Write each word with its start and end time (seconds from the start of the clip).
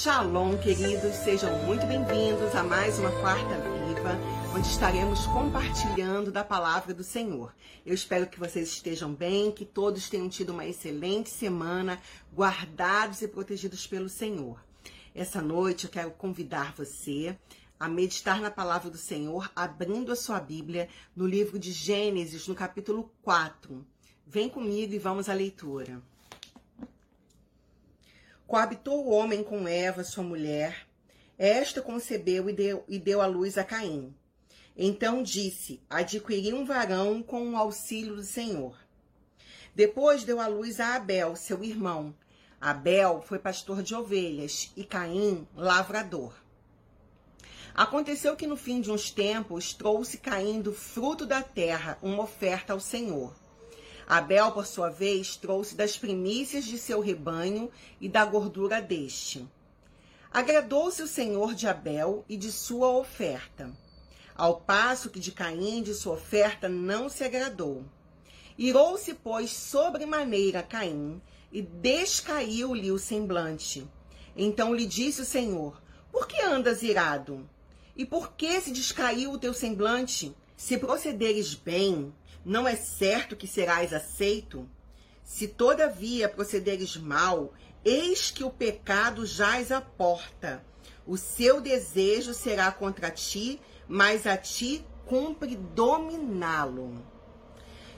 Shalom, 0.00 0.56
queridos, 0.58 1.16
sejam 1.24 1.58
muito 1.64 1.84
bem-vindos 1.84 2.54
a 2.54 2.62
mais 2.62 3.00
uma 3.00 3.10
Quarta 3.20 3.56
Viva, 3.56 4.16
onde 4.54 4.68
estaremos 4.68 5.26
compartilhando 5.26 6.30
da 6.30 6.44
palavra 6.44 6.94
do 6.94 7.02
Senhor. 7.02 7.52
Eu 7.84 7.92
espero 7.92 8.28
que 8.28 8.38
vocês 8.38 8.68
estejam 8.68 9.12
bem, 9.12 9.50
que 9.50 9.64
todos 9.64 10.08
tenham 10.08 10.28
tido 10.28 10.50
uma 10.50 10.64
excelente 10.64 11.30
semana, 11.30 12.00
guardados 12.32 13.22
e 13.22 13.26
protegidos 13.26 13.88
pelo 13.88 14.08
Senhor. 14.08 14.62
Essa 15.12 15.42
noite 15.42 15.86
eu 15.86 15.90
quero 15.90 16.12
convidar 16.12 16.72
você 16.76 17.36
a 17.80 17.88
meditar 17.88 18.40
na 18.40 18.52
palavra 18.52 18.88
do 18.88 18.96
Senhor, 18.96 19.50
abrindo 19.56 20.12
a 20.12 20.16
sua 20.16 20.38
Bíblia 20.38 20.88
no 21.16 21.26
livro 21.26 21.58
de 21.58 21.72
Gênesis, 21.72 22.46
no 22.46 22.54
capítulo 22.54 23.12
4. 23.22 23.84
Vem 24.24 24.48
comigo 24.48 24.94
e 24.94 24.98
vamos 25.00 25.28
à 25.28 25.34
leitura. 25.34 26.00
Coabitou 28.48 29.04
o 29.04 29.10
homem 29.10 29.44
com 29.44 29.68
Eva, 29.68 30.02
sua 30.02 30.24
mulher. 30.24 30.86
Esta 31.36 31.82
concebeu 31.82 32.48
e 32.48 32.52
deu, 32.54 32.82
e 32.88 32.98
deu 32.98 33.20
à 33.20 33.26
luz 33.26 33.58
a 33.58 33.62
Caim. 33.62 34.14
Então 34.74 35.22
disse: 35.22 35.82
Adquiri 35.90 36.54
um 36.54 36.64
varão 36.64 37.22
com 37.22 37.50
o 37.50 37.56
auxílio 37.58 38.16
do 38.16 38.22
Senhor. 38.22 38.74
Depois 39.74 40.24
deu 40.24 40.40
à 40.40 40.46
luz 40.46 40.80
a 40.80 40.94
Abel, 40.94 41.36
seu 41.36 41.62
irmão. 41.62 42.14
Abel 42.58 43.20
foi 43.20 43.38
pastor 43.38 43.82
de 43.82 43.94
ovelhas 43.94 44.72
e 44.74 44.82
Caim, 44.82 45.46
lavrador. 45.54 46.32
Aconteceu 47.74 48.34
que 48.34 48.46
no 48.46 48.56
fim 48.56 48.80
de 48.80 48.90
uns 48.90 49.10
tempos 49.10 49.74
trouxe 49.74 50.16
Caim 50.16 50.62
do 50.62 50.72
fruto 50.72 51.26
da 51.26 51.42
terra 51.42 51.98
uma 52.00 52.22
oferta 52.22 52.72
ao 52.72 52.80
Senhor. 52.80 53.36
Abel, 54.08 54.52
por 54.52 54.64
sua 54.64 54.88
vez, 54.88 55.36
trouxe 55.36 55.74
das 55.74 55.98
primícias 55.98 56.64
de 56.64 56.78
seu 56.78 56.98
rebanho 56.98 57.70
e 58.00 58.08
da 58.08 58.24
gordura 58.24 58.80
deste. 58.80 59.46
Agradou-se 60.30 61.02
o 61.02 61.06
Senhor 61.06 61.54
de 61.54 61.66
Abel 61.66 62.24
e 62.26 62.34
de 62.34 62.50
sua 62.50 62.88
oferta, 62.88 63.70
ao 64.34 64.62
passo 64.62 65.10
que 65.10 65.20
de 65.20 65.30
Caim 65.30 65.82
de 65.82 65.92
sua 65.92 66.14
oferta 66.14 66.70
não 66.70 67.10
se 67.10 67.22
agradou. 67.22 67.84
Irou-se, 68.56 69.12
pois, 69.12 69.50
sobremaneira 69.50 70.62
Caim, 70.62 71.20
e 71.52 71.60
descaiu-lhe 71.60 72.90
o 72.90 72.98
semblante. 72.98 73.86
Então 74.34 74.74
lhe 74.74 74.86
disse 74.86 75.20
o 75.20 75.26
Senhor: 75.26 75.82
Por 76.10 76.26
que 76.26 76.40
andas 76.40 76.82
irado? 76.82 77.46
E 77.94 78.06
por 78.06 78.32
que 78.32 78.58
se 78.62 78.70
descaiu 78.70 79.32
o 79.32 79.38
teu 79.38 79.52
semblante? 79.52 80.34
Se 80.56 80.78
procederes 80.78 81.54
bem, 81.54 82.10
não 82.44 82.66
é 82.66 82.76
certo 82.76 83.36
que 83.36 83.46
serás 83.46 83.92
aceito? 83.92 84.68
Se 85.24 85.46
todavia 85.48 86.28
procederes 86.28 86.96
mal, 86.96 87.52
eis 87.84 88.30
que 88.30 88.44
o 88.44 88.50
pecado 88.50 89.26
jaz 89.26 89.70
à 89.70 89.80
porta. 89.80 90.64
O 91.06 91.16
seu 91.16 91.60
desejo 91.60 92.34
será 92.34 92.72
contra 92.72 93.10
ti, 93.10 93.60
mas 93.86 94.26
a 94.26 94.36
ti 94.36 94.84
cumpre 95.06 95.56
dominá-lo. 95.56 97.02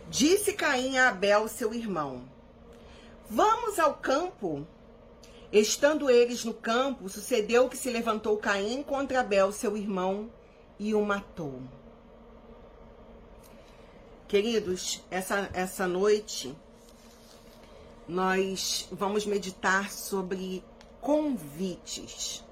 Disse 0.08 0.52
Caim 0.52 0.96
a 0.96 1.08
Abel, 1.08 1.46
seu 1.48 1.72
irmão: 1.72 2.28
Vamos 3.28 3.78
ao 3.78 3.94
campo. 3.94 4.66
Estando 5.52 6.08
eles 6.08 6.44
no 6.44 6.54
campo, 6.54 7.08
sucedeu 7.08 7.68
que 7.68 7.76
se 7.76 7.90
levantou 7.90 8.36
Caim 8.36 8.82
contra 8.82 9.20
Abel, 9.20 9.50
seu 9.50 9.76
irmão, 9.76 10.30
e 10.78 10.94
o 10.94 11.04
matou. 11.04 11.60
Queridos, 14.30 15.02
essa, 15.10 15.50
essa 15.52 15.88
noite 15.88 16.54
nós 18.06 18.86
vamos 18.92 19.26
meditar 19.26 19.90
sobre 19.90 20.62
convites. 21.00 22.44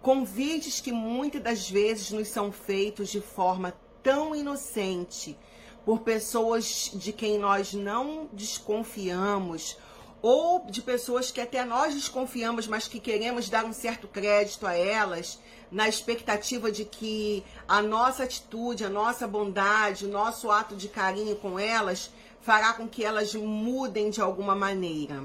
Convites 0.00 0.80
que 0.80 0.90
muitas 0.90 1.42
das 1.42 1.68
vezes 1.68 2.10
nos 2.10 2.28
são 2.28 2.50
feitos 2.50 3.10
de 3.10 3.20
forma 3.20 3.74
tão 4.02 4.34
inocente 4.34 5.36
por 5.84 6.00
pessoas 6.00 6.90
de 6.94 7.12
quem 7.12 7.36
nós 7.38 7.74
não 7.74 8.26
desconfiamos 8.32 9.76
ou 10.22 10.64
de 10.64 10.80
pessoas 10.80 11.30
que 11.30 11.42
até 11.42 11.66
nós 11.66 11.92
desconfiamos, 11.92 12.66
mas 12.66 12.88
que 12.88 12.98
queremos 12.98 13.50
dar 13.50 13.66
um 13.66 13.74
certo 13.74 14.08
crédito 14.08 14.66
a 14.66 14.72
elas, 14.72 15.38
na 15.70 15.88
expectativa 15.88 16.70
de 16.70 16.84
que 16.84 17.44
a 17.66 17.82
nossa 17.82 18.24
atitude, 18.24 18.84
a 18.84 18.90
nossa 18.90 19.26
bondade, 19.26 20.06
o 20.06 20.10
nosso 20.10 20.50
ato 20.50 20.76
de 20.76 20.88
carinho 20.88 21.36
com 21.36 21.58
elas 21.58 22.10
fará 22.40 22.72
com 22.74 22.88
que 22.88 23.04
elas 23.04 23.34
mudem 23.34 24.10
de 24.10 24.20
alguma 24.20 24.54
maneira. 24.54 25.24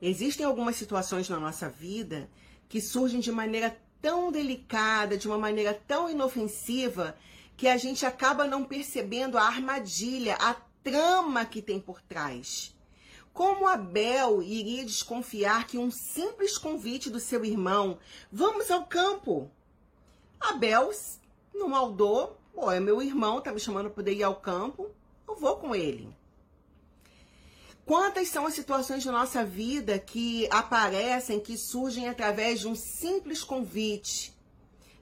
Existem 0.00 0.46
algumas 0.46 0.76
situações 0.76 1.28
na 1.28 1.38
nossa 1.38 1.68
vida 1.68 2.28
que 2.68 2.80
surgem 2.80 3.20
de 3.20 3.32
maneira 3.32 3.76
tão 4.00 4.30
delicada, 4.30 5.16
de 5.16 5.26
uma 5.26 5.38
maneira 5.38 5.74
tão 5.86 6.08
inofensiva, 6.08 7.16
que 7.56 7.68
a 7.68 7.76
gente 7.76 8.06
acaba 8.06 8.46
não 8.46 8.64
percebendo 8.64 9.36
a 9.36 9.42
armadilha, 9.42 10.36
a 10.36 10.54
trama 10.82 11.44
que 11.44 11.60
tem 11.60 11.78
por 11.78 12.00
trás. 12.00 12.74
Como 13.32 13.66
Abel 13.66 14.42
iria 14.42 14.84
desconfiar 14.84 15.66
que 15.66 15.78
um 15.78 15.90
simples 15.90 16.58
convite 16.58 17.10
do 17.10 17.20
seu 17.20 17.44
irmão, 17.44 17.98
vamos 18.32 18.70
ao 18.70 18.86
campo? 18.86 19.50
Abel 20.40 20.90
não 21.54 21.68
maldou, 21.68 22.38
pô, 22.54 22.70
é 22.70 22.80
meu 22.80 23.02
irmão, 23.02 23.40
tá 23.40 23.52
me 23.52 23.60
chamando 23.60 23.90
para 23.90 24.10
ir 24.10 24.22
ao 24.22 24.36
campo, 24.36 24.90
eu 25.28 25.36
vou 25.36 25.56
com 25.56 25.74
ele. 25.74 26.08
Quantas 27.84 28.28
são 28.28 28.46
as 28.46 28.54
situações 28.54 29.02
de 29.02 29.10
nossa 29.10 29.44
vida 29.44 29.98
que 29.98 30.48
aparecem, 30.50 31.40
que 31.40 31.58
surgem 31.58 32.08
através 32.08 32.60
de 32.60 32.68
um 32.68 32.74
simples 32.74 33.42
convite, 33.42 34.32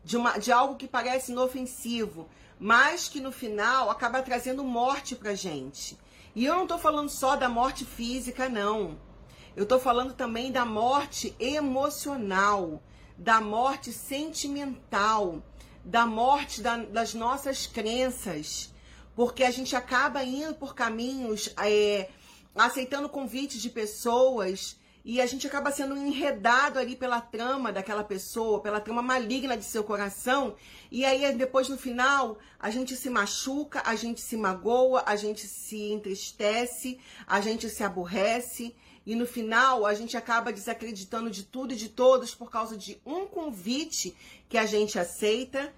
de, 0.02 0.16
uma, 0.16 0.38
de 0.38 0.50
algo 0.50 0.76
que 0.76 0.88
parece 0.88 1.32
inofensivo, 1.32 2.28
mas 2.58 3.06
que 3.06 3.20
no 3.20 3.30
final 3.30 3.90
acaba 3.90 4.22
trazendo 4.22 4.64
morte 4.64 5.14
pra 5.14 5.34
gente. 5.34 5.98
E 6.34 6.44
eu 6.44 6.54
não 6.54 6.62
estou 6.62 6.78
falando 6.78 7.10
só 7.10 7.36
da 7.36 7.48
morte 7.48 7.84
física, 7.84 8.48
não. 8.48 8.98
Eu 9.54 9.64
estou 9.64 9.78
falando 9.78 10.14
também 10.14 10.50
da 10.50 10.64
morte 10.64 11.34
emocional, 11.38 12.82
da 13.18 13.40
morte 13.40 13.92
sentimental, 13.92 15.42
da 15.84 16.06
morte 16.06 16.62
da, 16.62 16.76
das 16.76 17.12
nossas 17.12 17.66
crenças. 17.66 18.72
Porque 19.16 19.42
a 19.42 19.50
gente 19.50 19.74
acaba 19.74 20.22
indo 20.22 20.54
por 20.54 20.74
caminhos, 20.74 21.52
é, 21.60 22.08
aceitando 22.54 23.08
convites 23.08 23.60
de 23.60 23.68
pessoas 23.68 24.78
e 25.04 25.20
a 25.20 25.26
gente 25.26 25.46
acaba 25.46 25.72
sendo 25.72 25.96
enredado 25.96 26.78
ali 26.78 26.94
pela 26.94 27.20
trama 27.20 27.72
daquela 27.72 28.04
pessoa, 28.04 28.60
pela 28.60 28.80
trama 28.80 29.00
maligna 29.00 29.56
de 29.56 29.64
seu 29.64 29.82
coração. 29.82 30.54
E 30.90 31.04
aí, 31.04 31.34
depois 31.34 31.68
no 31.68 31.78
final, 31.78 32.38
a 32.60 32.70
gente 32.70 32.94
se 32.94 33.08
machuca, 33.08 33.82
a 33.86 33.94
gente 33.94 34.20
se 34.20 34.36
magoa, 34.36 35.02
a 35.06 35.16
gente 35.16 35.46
se 35.46 35.90
entristece, 35.92 37.00
a 37.26 37.40
gente 37.40 37.70
se 37.70 37.82
aborrece. 37.82 38.76
E 39.08 39.14
no 39.16 39.24
final, 39.24 39.86
a 39.86 39.94
gente 39.94 40.18
acaba 40.18 40.52
desacreditando 40.52 41.30
de 41.30 41.42
tudo 41.42 41.72
e 41.72 41.76
de 41.76 41.88
todos 41.88 42.34
por 42.34 42.50
causa 42.50 42.76
de 42.76 43.00
um 43.06 43.24
convite 43.24 44.14
que 44.50 44.58
a 44.58 44.66
gente 44.66 44.98
aceita, 44.98 45.72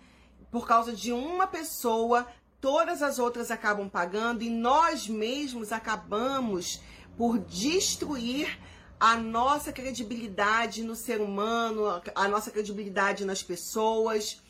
por 0.50 0.66
causa 0.66 0.92
de 0.92 1.12
uma 1.12 1.46
pessoa, 1.46 2.26
todas 2.60 3.04
as 3.04 3.20
outras 3.20 3.52
acabam 3.52 3.88
pagando 3.88 4.42
e 4.42 4.50
nós 4.50 5.06
mesmos 5.06 5.70
acabamos 5.70 6.80
por 7.16 7.38
destruir 7.38 8.58
a 8.98 9.14
nossa 9.14 9.72
credibilidade 9.72 10.82
no 10.82 10.97
ser 10.97 11.20
humano, 11.20 12.02
a 12.16 12.26
nossa 12.26 12.50
credibilidade 12.50 13.24
nas 13.24 13.44
pessoas. 13.44 14.42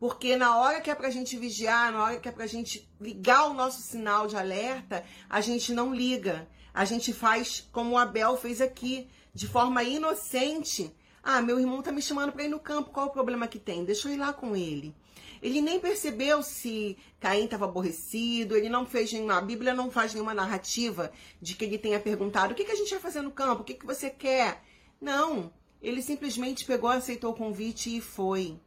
Porque 0.00 0.34
na 0.34 0.58
hora 0.58 0.80
que 0.80 0.90
é 0.90 0.96
pra 0.96 1.10
gente 1.10 1.36
vigiar, 1.36 1.92
na 1.92 2.02
hora 2.02 2.18
que 2.18 2.28
é 2.28 2.32
pra 2.32 2.48
gente 2.48 2.90
ligar 3.00 3.44
o 3.44 3.54
nosso 3.54 3.82
sinal 3.82 4.26
de 4.26 4.34
alerta, 4.34 5.04
a 5.30 5.40
gente 5.40 5.72
não 5.72 5.94
liga. 5.94 6.48
A 6.76 6.84
gente 6.84 7.10
faz 7.10 7.66
como 7.72 7.92
o 7.92 7.98
Abel 7.98 8.36
fez 8.36 8.60
aqui, 8.60 9.08
de 9.32 9.48
forma 9.48 9.82
inocente. 9.82 10.94
Ah, 11.22 11.40
meu 11.40 11.58
irmão 11.58 11.80
tá 11.80 11.90
me 11.90 12.02
chamando 12.02 12.32
para 12.32 12.44
ir 12.44 12.48
no 12.48 12.60
campo, 12.60 12.90
qual 12.90 13.06
o 13.06 13.10
problema 13.10 13.48
que 13.48 13.58
tem? 13.58 13.82
Deixa 13.82 14.10
eu 14.10 14.12
ir 14.12 14.18
lá 14.18 14.30
com 14.30 14.54
ele. 14.54 14.94
Ele 15.40 15.62
nem 15.62 15.80
percebeu 15.80 16.42
se 16.42 16.98
Caim 17.18 17.46
estava 17.46 17.64
aborrecido, 17.64 18.54
ele 18.54 18.68
não 18.68 18.84
fez 18.84 19.10
nenhuma. 19.10 19.38
A 19.38 19.40
Bíblia 19.40 19.72
não 19.72 19.90
faz 19.90 20.12
nenhuma 20.12 20.34
narrativa 20.34 21.10
de 21.40 21.54
que 21.54 21.64
ele 21.64 21.78
tenha 21.78 21.98
perguntado: 21.98 22.52
o 22.52 22.54
que, 22.54 22.66
que 22.66 22.72
a 22.72 22.76
gente 22.76 22.90
vai 22.90 23.00
fazer 23.00 23.22
no 23.22 23.30
campo? 23.30 23.62
O 23.62 23.64
que, 23.64 23.72
que 23.72 23.86
você 23.86 24.10
quer? 24.10 24.62
Não. 25.00 25.50
Ele 25.80 26.02
simplesmente 26.02 26.66
pegou, 26.66 26.90
aceitou 26.90 27.32
o 27.32 27.36
convite 27.36 27.96
e 27.96 28.02
foi. 28.02 28.60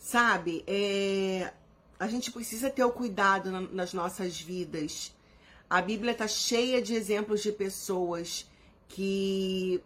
Sabe? 0.00 0.64
É... 0.66 1.52
A 1.96 2.08
gente 2.08 2.32
precisa 2.32 2.68
ter 2.68 2.82
o 2.82 2.90
cuidado 2.90 3.52
na, 3.52 3.60
nas 3.60 3.94
nossas 3.94 4.40
vidas. 4.40 5.16
A 5.70 5.82
Bíblia 5.82 6.12
está 6.12 6.26
cheia 6.26 6.80
de 6.80 6.94
exemplos 6.94 7.42
de 7.42 7.52
pessoas 7.52 8.48
que, 8.88 9.82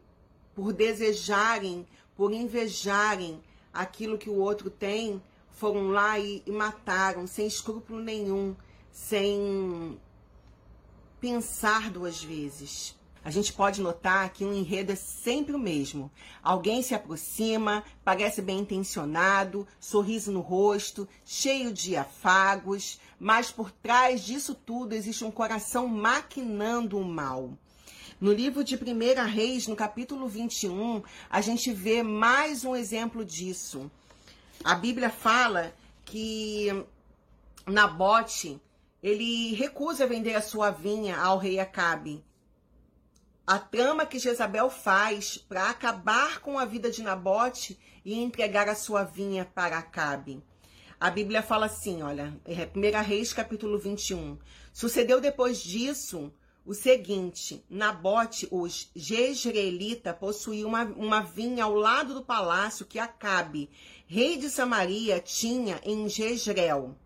por 0.55 0.73
desejarem, 0.73 1.87
por 2.17 2.32
invejarem 2.32 3.43
aquilo 3.73 4.17
que 4.17 4.31
o 4.31 4.37
outro 4.37 4.70
tem, 4.70 5.20
foram 5.50 5.88
lá 5.88 6.19
e, 6.19 6.43
e 6.46 6.52
mataram 6.52 7.26
sem 7.26 7.46
escrúpulo 7.46 8.00
nenhum, 8.00 8.55
sem 8.93 9.99
pensar 11.20 11.90
duas 11.90 12.23
vezes. 12.23 12.94
A 13.25 13.31
gente 13.31 13.53
pode 13.53 13.81
notar 13.81 14.33
que 14.33 14.45
o 14.45 14.53
enredo 14.53 14.93
é 14.93 14.97
sempre 14.97 15.55
o 15.55 15.59
mesmo. 15.59 16.11
Alguém 16.43 16.83
se 16.83 16.95
aproxima, 16.95 17.85
parece 18.05 18.43
bem 18.43 18.61
intencionado, 18.61 19.67
sorriso 19.79 20.33
no 20.33 20.41
rosto, 20.41 21.09
cheio 21.25 21.73
de 21.73 21.97
afagos, 21.97 22.99
mas 23.21 23.51
por 23.51 23.71
trás 23.71 24.23
disso 24.23 24.55
tudo 24.55 24.95
existe 24.95 25.25
um 25.25 25.31
coração 25.31 25.87
maquinando 25.87 26.99
o 26.99 27.05
mal. 27.05 27.51
No 28.21 28.33
livro 28.33 28.63
de 28.63 28.77
1 28.77 29.25
Reis, 29.27 29.67
no 29.67 29.77
capítulo 29.77 30.29
21, 30.29 31.03
a 31.31 31.41
gente 31.41 31.73
vê 31.73 32.03
mais 32.03 32.65
um 32.65 32.75
exemplo 32.75 33.25
disso. 33.25 33.91
A 34.65 34.75
Bíblia 34.75 35.11
fala 35.11 35.75
que 36.05 36.85
Nabote, 37.67 38.61
ele 39.03 39.55
recusa 39.55 40.07
vender 40.07 40.35
a 40.35 40.43
sua 40.43 40.71
vinha 40.71 41.17
ao 41.17 41.39
rei 41.39 41.59
Acabe. 41.59 42.25
A 43.44 43.59
trama 43.59 44.06
que 44.06 44.21
Jezabel 44.21 44.71
faz 44.71 45.37
para 45.37 45.69
acabar 45.69 46.39
com 46.39 46.61
a 46.61 46.65
vida 46.65 46.89
de 46.93 47.03
Nabote 47.03 47.77
e 48.05 48.15
entregar 48.15 48.69
a 48.69 48.75
sua 48.77 49.03
vinha 49.03 49.44
para 49.44 49.79
Acabe. 49.79 50.41
A 51.00 51.11
Bíblia 51.11 51.43
fala 51.43 51.67
assim, 51.67 52.03
olha, 52.03 52.41
1 52.47 52.85
é 52.85 53.00
Reis 53.00 53.33
capítulo 53.33 53.81
21. 53.81 54.39
Sucedeu 54.73 55.21
depois 55.21 55.61
disso 55.61 56.33
o 56.65 56.73
seguinte: 56.73 57.65
Nabote, 57.69 58.47
os 58.49 58.89
Jezreelita, 58.94 60.15
possuía 60.15 60.65
uma, 60.65 60.85
uma 60.85 61.21
vinha 61.21 61.65
ao 61.65 61.75
lado 61.75 62.15
do 62.15 62.23
palácio 62.23 62.87
que 62.87 63.00
Acabe, 63.00 63.69
rei 64.06 64.37
de 64.37 64.49
Samaria, 64.49 65.19
tinha 65.19 65.81
em 65.85 66.09
Jezreel. 66.09 66.97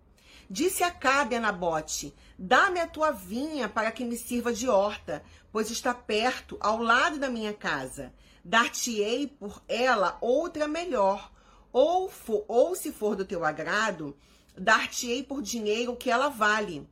Disse 0.49 0.85
Acabe 0.85 1.35
a 1.35 1.41
Nabote: 1.41 2.15
Dá-me 2.39 2.79
a 2.79 2.87
tua 2.87 3.11
vinha 3.11 3.69
para 3.69 3.91
que 3.91 4.05
me 4.05 4.17
sirva 4.17 4.53
de 4.53 4.69
horta, 4.69 5.25
pois 5.51 5.71
está 5.71 5.93
perto, 5.93 6.57
ao 6.61 6.81
lado 6.81 7.19
da 7.19 7.29
minha 7.29 7.53
casa. 7.53 8.13
Dar-te-ei 8.45 9.27
por 9.27 9.61
ela 9.67 10.17
outra 10.21 10.69
melhor, 10.69 11.33
ou, 11.73 12.09
for, 12.09 12.45
ou 12.47 12.77
se 12.77 12.93
for 12.93 13.17
do 13.17 13.25
teu 13.25 13.45
agrado, 13.45 14.17
dar-te-ei 14.57 15.25
por 15.25 15.43
dinheiro 15.43 15.97
que 15.97 16.11
ela 16.11 16.29
vale. 16.29 16.89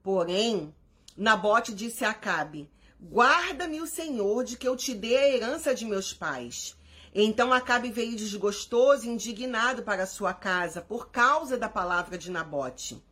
Porém, 0.00 0.72
Nabote 1.16 1.74
disse 1.74 2.04
a 2.04 2.10
Acabe: 2.10 2.70
Guarda-me 3.00 3.80
o 3.80 3.86
Senhor 3.88 4.44
de 4.44 4.56
que 4.56 4.68
eu 4.68 4.76
te 4.76 4.94
dê 4.94 5.16
a 5.16 5.28
herança 5.28 5.74
de 5.74 5.84
meus 5.84 6.12
pais. 6.12 6.76
Então 7.14 7.52
Acabe 7.52 7.90
veio 7.90 8.16
desgostoso 8.16 9.06
e 9.06 9.08
indignado 9.08 9.82
para 9.82 10.06
sua 10.06 10.34
casa 10.34 10.80
por 10.80 11.10
causa 11.10 11.56
da 11.56 11.68
palavra 11.68 12.18
de 12.18 12.30
Nabote. 12.30 13.02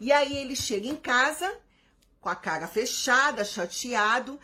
E 0.00 0.10
aí 0.10 0.36
ele 0.36 0.56
chega 0.56 0.88
em 0.88 0.96
casa 0.96 1.56
com 2.20 2.28
a 2.28 2.34
cara 2.34 2.66
fechada, 2.66 3.44
chateado. 3.44 4.40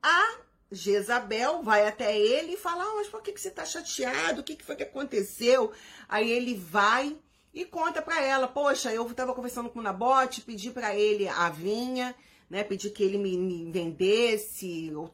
A 0.00 0.36
Jezabel 0.70 1.62
vai 1.62 1.86
até 1.86 2.16
ele 2.16 2.52
e 2.52 2.56
fala: 2.56 2.84
ah, 2.84 2.94
Mas 2.96 3.08
por 3.08 3.20
que, 3.20 3.32
que 3.32 3.40
você 3.40 3.48
está 3.48 3.64
chateado? 3.64 4.40
O 4.40 4.44
que, 4.44 4.54
que 4.54 4.64
foi 4.64 4.76
que 4.76 4.84
aconteceu? 4.84 5.72
Aí 6.08 6.30
ele 6.30 6.54
vai 6.54 7.16
e 7.52 7.64
conta 7.64 8.00
para 8.00 8.22
ela: 8.22 8.46
Poxa, 8.46 8.92
eu 8.92 9.04
estava 9.10 9.34
conversando 9.34 9.70
com 9.70 9.80
o 9.80 9.82
Nabote, 9.82 10.40
pedi 10.40 10.70
para 10.70 10.94
ele 10.94 11.26
a 11.28 11.48
vinha 11.48 12.14
né? 12.52 12.62
Pedir 12.62 12.90
que 12.90 13.02
ele 13.02 13.16
me, 13.16 13.34
me 13.34 13.72
vendesse 13.72 14.92
ou 14.94 15.08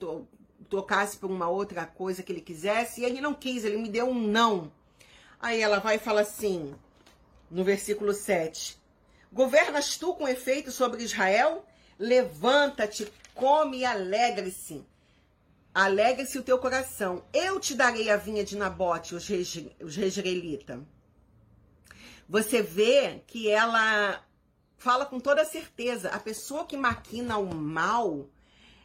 trocasse 0.69 1.17
por 1.17 1.31
uma 1.31 1.49
outra 1.49 1.87
coisa 1.87 2.23
que 2.23 2.33
ele 2.33 2.41
quisesse. 2.41 3.01
E 3.01 3.05
ele 3.05 3.21
não 3.21 3.35
quis, 3.35 3.65
ele 3.65 3.79
me 3.79 3.89
deu 3.89 4.09
um 4.09 4.21
não. 4.21 4.73
Aí 5.41 5.61
ela 5.61 5.79
vai 5.79 5.97
e 5.97 6.01
fala 6.01 6.23
assim, 6.23 6.75
no 7.51 7.65
versículo 7.65 8.13
7. 8.13 8.79
Governas 9.33 9.97
tu 9.97 10.15
com 10.15 10.27
efeito 10.27 10.71
sobre 10.71 11.03
Israel? 11.03 11.65
Levanta-te, 11.99 13.13
come 13.35 13.79
e 13.79 13.85
alegre-se. 13.85 14.85
Alegre-se 15.75 16.39
o 16.39 16.43
teu 16.43 16.59
coração. 16.59 17.25
Eu 17.33 17.61
te 17.61 17.75
darei 17.75 18.11
a 18.11 18.17
vinha 18.17 18.43
de 18.43 18.57
Nabote, 18.57 19.15
os, 19.15 19.29
rege, 19.29 19.71
os 19.81 19.97
Você 22.29 22.63
vê 22.63 23.23
que 23.27 23.49
ela 23.49 24.25
fala 24.77 25.05
com 25.05 25.21
toda 25.21 25.45
certeza. 25.45 26.09
A 26.11 26.19
pessoa 26.19 26.65
que 26.65 26.77
maquina 26.77 27.37
o 27.39 27.55
mal, 27.55 28.29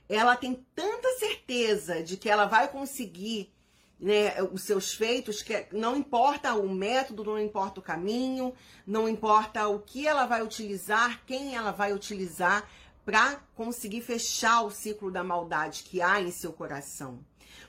ela 0.08 0.36
tem 0.36 0.66
tanta 0.76 1.08
certeza 1.18 2.04
de 2.04 2.18
que 2.18 2.30
ela 2.30 2.46
vai 2.46 2.68
conseguir 2.68 3.52
né, 4.00 4.34
os 4.52 4.64
seus 4.64 4.94
feitos, 4.94 5.42
que 5.42 5.68
não 5.72 5.96
importa 5.96 6.54
o 6.56 6.70
método, 6.70 7.24
não 7.24 7.40
importa 7.40 7.80
o 7.80 7.84
caminho, 7.84 8.54
não 8.86 9.08
importa 9.08 9.68
o 9.68 9.80
que 9.80 10.06
ela 10.06 10.26
vai 10.26 10.42
utilizar, 10.44 11.24
quem 11.26 11.56
ela 11.56 11.72
vai 11.72 11.94
utilizar 11.94 12.70
para 13.06 13.42
conseguir 13.56 14.02
fechar 14.02 14.62
o 14.62 14.72
ciclo 14.72 15.12
da 15.12 15.24
maldade 15.24 15.84
que 15.84 16.02
há 16.02 16.22
em 16.22 16.32
seu 16.32 16.52
coração. 16.52 17.20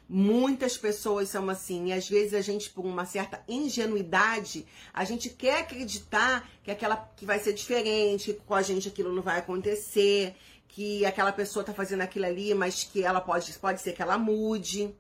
Muitas 0.09 0.77
pessoas 0.77 1.31
são 1.31 1.49
assim, 1.49 1.87
e 1.87 1.93
às 1.93 2.09
vezes 2.09 2.35
a 2.35 2.43
gente, 2.43 2.69
por 2.69 2.85
uma 2.85 3.07
certa 3.07 3.43
ingenuidade, 3.49 4.67
a 4.93 5.03
gente 5.03 5.31
quer 5.31 5.61
acreditar 5.61 6.49
que 6.63 6.71
aquela 6.71 6.97
que 7.17 7.25
vai 7.25 7.39
ser 7.39 7.55
diferente, 7.55 8.35
que 8.35 8.41
com 8.41 8.55
a 8.55 8.61
gente 8.61 8.89
aquilo 8.89 9.15
não 9.15 9.23
vai 9.23 9.39
acontecer, 9.39 10.37
que 10.75 11.07
aquela 11.07 11.31
pessoa 11.31 11.63
está 11.63 11.73
fazendo 11.73 12.01
aquilo 12.01 12.27
ali, 12.27 12.53
mas 12.53 12.83
que 12.83 13.05
ela 13.05 13.21
pode, 13.21 13.53
pode 13.61 13.81
ser 13.81 13.93
que 13.93 14.03
ela 14.03 14.19
mude. 14.19 14.93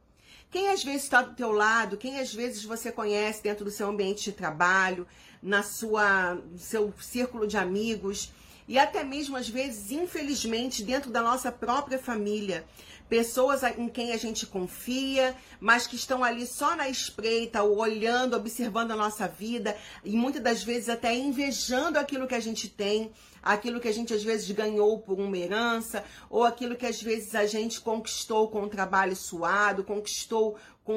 Quem 0.49 0.69
às 0.69 0.85
vezes 0.85 1.03
está 1.03 1.21
do 1.21 1.35
teu 1.35 1.50
lado, 1.50 1.97
quem 1.97 2.21
às 2.21 2.32
vezes 2.32 2.62
você 2.62 2.93
conhece 2.93 3.43
dentro 3.43 3.65
do 3.65 3.73
seu 3.73 3.88
ambiente 3.88 4.23
de 4.23 4.32
trabalho, 4.32 5.05
na 5.43 5.65
sua, 5.65 6.37
no 6.37 6.59
seu 6.59 6.94
círculo 7.00 7.44
de 7.44 7.56
amigos, 7.56 8.32
e 8.69 8.79
até 8.79 9.03
mesmo 9.03 9.37
às 9.37 9.49
vezes, 9.49 9.91
infelizmente, 9.91 10.85
dentro 10.85 11.11
da 11.11 11.21
nossa 11.21 11.50
própria 11.50 11.99
família 11.99 12.65
pessoas 13.08 13.62
em 13.62 13.88
quem 13.88 14.12
a 14.12 14.16
gente 14.16 14.46
confia, 14.46 15.34
mas 15.60 15.86
que 15.86 15.96
estão 15.96 16.24
ali 16.24 16.46
só 16.46 16.74
na 16.74 16.88
espreita, 16.88 17.62
olhando, 17.62 18.36
observando 18.36 18.92
a 18.92 18.96
nossa 18.96 19.28
vida 19.28 19.76
e 20.04 20.16
muitas 20.16 20.42
das 20.42 20.62
vezes 20.62 20.88
até 20.88 21.14
invejando 21.14 21.98
aquilo 21.98 22.26
que 22.26 22.34
a 22.34 22.40
gente 22.40 22.68
tem, 22.68 23.12
aquilo 23.42 23.80
que 23.80 23.88
a 23.88 23.92
gente 23.92 24.14
às 24.14 24.22
vezes 24.22 24.50
ganhou 24.50 24.98
por 24.98 25.18
uma 25.20 25.36
herança, 25.36 26.04
ou 26.30 26.44
aquilo 26.44 26.76
que 26.76 26.86
às 26.86 27.02
vezes 27.02 27.34
a 27.34 27.46
gente 27.46 27.80
conquistou 27.80 28.48
com 28.48 28.62
um 28.62 28.68
trabalho 28.68 29.14
suado, 29.14 29.84
conquistou 29.84 30.56
com 30.82 30.96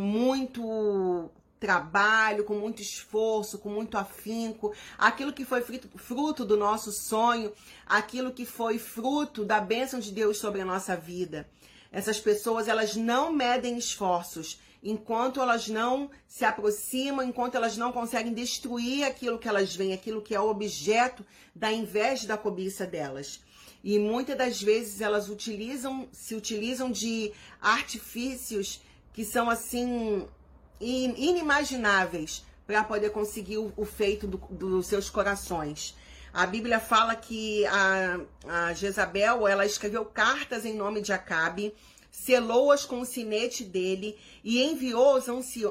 muito 0.00 1.30
trabalho, 1.58 2.44
com 2.44 2.54
muito 2.54 2.80
esforço, 2.80 3.58
com 3.58 3.68
muito 3.68 3.98
afinco, 3.98 4.72
aquilo 4.96 5.32
que 5.32 5.44
foi 5.44 5.62
fruto 5.96 6.44
do 6.44 6.56
nosso 6.56 6.92
sonho, 6.92 7.52
aquilo 7.86 8.32
que 8.32 8.44
foi 8.44 8.78
fruto 8.78 9.44
da 9.44 9.60
bênção 9.60 10.00
de 10.00 10.12
Deus 10.12 10.38
sobre 10.38 10.60
a 10.60 10.64
nossa 10.64 10.96
vida. 10.96 11.48
Essas 11.90 12.20
pessoas, 12.20 12.68
elas 12.68 12.94
não 12.94 13.32
medem 13.32 13.78
esforços 13.78 14.60
enquanto 14.82 15.40
elas 15.40 15.68
não 15.68 16.10
se 16.26 16.44
aproximam, 16.44 17.26
enquanto 17.26 17.56
elas 17.56 17.76
não 17.76 17.90
conseguem 17.90 18.32
destruir 18.32 19.04
aquilo 19.04 19.38
que 19.38 19.48
elas 19.48 19.74
veem, 19.74 19.92
aquilo 19.92 20.22
que 20.22 20.34
é 20.34 20.40
o 20.40 20.48
objeto 20.48 21.24
da 21.54 21.72
inveja 21.72 22.26
da 22.28 22.36
cobiça 22.36 22.86
delas. 22.86 23.40
E 23.82 23.98
muitas 23.98 24.36
das 24.36 24.62
vezes 24.62 25.00
elas 25.00 25.28
utilizam, 25.28 26.08
se 26.12 26.34
utilizam 26.34 26.90
de 26.90 27.32
artifícios 27.60 28.80
que 29.12 29.24
são 29.24 29.50
assim 29.50 30.28
inimagináveis 30.80 32.44
para 32.66 32.84
poder 32.84 33.10
conseguir 33.10 33.58
o, 33.58 33.84
feito 33.84 34.26
do, 34.26 34.36
dos 34.50 34.86
seus 34.86 35.08
corações. 35.08 35.96
A 36.32 36.46
Bíblia 36.46 36.78
fala 36.78 37.16
que 37.16 37.64
a, 37.66 38.20
a 38.46 38.74
Jezabel 38.74 39.48
ela 39.48 39.64
escreveu 39.64 40.04
cartas 40.04 40.64
em 40.66 40.74
nome 40.74 41.00
de 41.00 41.12
Acabe, 41.12 41.74
selou-as 42.10 42.84
com 42.84 43.00
o 43.00 43.06
sinete 43.06 43.64
dele 43.64 44.18
e 44.44 44.62
enviou 44.62 45.14
aos, 45.14 45.26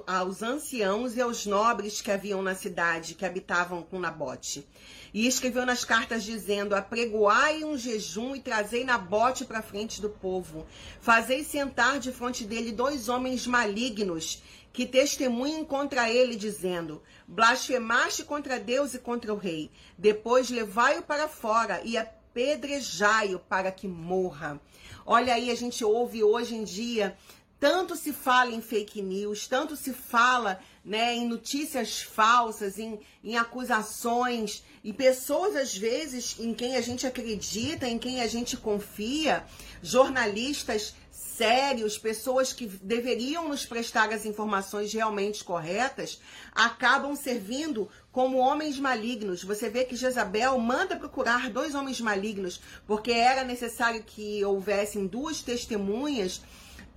aos 0.08 0.42
anciãos 0.42 1.16
e 1.16 1.22
aos 1.22 1.46
nobres 1.46 2.02
que 2.02 2.12
haviam 2.12 2.42
na 2.42 2.56
cidade, 2.56 3.14
que 3.14 3.26
habitavam 3.26 3.84
com 3.84 4.00
Nabote. 4.00 4.68
E 5.14 5.28
escreveu 5.28 5.66
nas 5.66 5.86
cartas 5.86 6.24
dizendo: 6.24 6.76
Apregoai 6.76 7.64
um 7.64 7.78
jejum 7.78 8.36
e 8.36 8.42
trazei 8.42 8.84
Nabote 8.84 9.46
para 9.46 9.62
frente 9.62 10.02
do 10.02 10.10
povo. 10.10 10.66
Fazei 11.00 11.44
sentar 11.44 12.00
de 12.00 12.12
frente 12.12 12.44
dele 12.44 12.72
dois 12.72 13.08
homens 13.08 13.48
malignos 13.48 14.42
que 14.77 14.86
testemunhem 14.86 15.65
contra 15.65 16.07
ele, 16.07 16.36
dizendo: 16.36 17.01
Blasfemaste 17.27 18.24
contra 18.24 18.60
Deus 18.60 18.93
e 18.93 19.00
contra 19.00 19.34
o 19.34 19.36
rei. 19.36 19.72
Depois 19.98 20.51
levai-o 20.51 21.01
para 21.01 21.27
fora 21.27 21.81
e 21.84 21.98
apedrejai-o 21.98 23.39
para 23.39 23.72
que 23.72 23.88
morra. 23.88 24.62
Olha 25.03 25.34
aí, 25.34 25.50
a 25.50 25.55
gente 25.55 25.84
ouve 25.84 26.24
hoje 26.24 26.53
em 26.53 26.63
dia 26.63 27.17
tanto 27.60 27.96
se 27.96 28.14
fala 28.14 28.52
em 28.52 28.62
fake 28.62 29.02
news, 29.02 29.48
tanto 29.48 29.76
se 29.76 29.94
fala 29.94 30.60
né, 30.86 31.16
em 31.16 31.28
notícias 31.28 32.02
falsas, 32.02 32.78
em, 32.78 33.00
em 33.24 33.36
acusações, 33.36 34.64
e 34.84 34.94
pessoas, 34.94 35.56
às 35.56 35.76
vezes, 35.76 36.38
em 36.40 36.54
quem 36.54 36.76
a 36.76 36.82
gente 36.82 37.06
acredita, 37.06 37.88
em 37.88 37.98
quem 37.98 38.22
a 38.22 38.28
gente 38.28 38.56
confia, 38.56 39.44
jornalistas 39.82 40.96
sérios, 41.12 41.98
pessoas 41.98 42.54
que 42.54 42.66
deveriam 42.66 43.48
nos 43.48 43.66
prestar 43.66 44.12
as 44.12 44.26
informações 44.26 44.92
realmente 44.92 45.44
corretas, 45.44 46.20
acabam 46.54 47.16
servindo 47.16 47.90
como 48.12 48.38
homens 48.38 48.80
malignos. 48.80 49.44
Você 49.44 49.70
vê 49.70 49.84
que 49.84 49.96
Jezabel 49.96 50.58
manda 50.58 50.96
procurar 50.96 51.50
dois 51.50 51.76
homens 51.76 52.02
malignos, 52.02 52.60
porque 52.88 53.12
era 53.12 53.44
necessário 53.44 54.04
que 54.04 54.44
houvessem 54.44 55.06
duas 55.06 55.42
testemunhas 55.42 56.42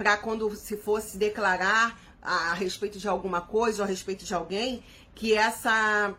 para 0.01 0.17
quando 0.17 0.57
se 0.57 0.79
fosse 0.79 1.19
declarar 1.19 2.01
a, 2.23 2.53
a 2.53 2.55
respeito 2.55 2.99
de 2.99 3.07
alguma 3.07 3.43
coisa 3.43 3.83
ou 3.83 3.85
a 3.85 3.87
respeito 3.87 4.25
de 4.25 4.33
alguém, 4.33 4.83
que 5.15 5.35
essa, 5.35 6.15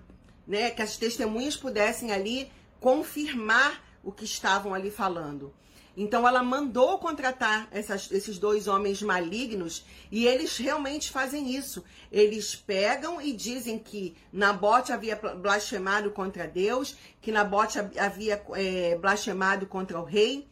né, 0.45 0.69
que 0.69 0.83
as 0.83 0.97
testemunhas 0.97 1.57
pudessem 1.57 2.11
ali 2.11 2.51
confirmar 2.79 3.83
o 4.03 4.11
que 4.11 4.23
estavam 4.23 4.75
ali 4.75 4.91
falando. 4.91 5.51
Então 5.97 6.27
ela 6.27 6.43
mandou 6.43 6.99
contratar 6.99 7.67
essas, 7.71 8.11
esses 8.11 8.37
dois 8.37 8.67
homens 8.67 9.01
malignos 9.01 9.83
e 10.11 10.27
eles 10.27 10.57
realmente 10.57 11.09
fazem 11.09 11.49
isso. 11.49 11.83
Eles 12.11 12.55
pegam 12.55 13.19
e 13.19 13.33
dizem 13.33 13.79
que 13.79 14.15
Nabote 14.31 14.93
havia 14.93 15.15
blasfemado 15.15 16.11
contra 16.11 16.47
Deus, 16.47 16.95
que 17.19 17.31
Nabote 17.31 17.79
havia 17.79 18.43
é, 18.53 18.95
blasfemado 18.95 19.65
contra 19.65 19.99
o 19.99 20.03
rei. 20.03 20.50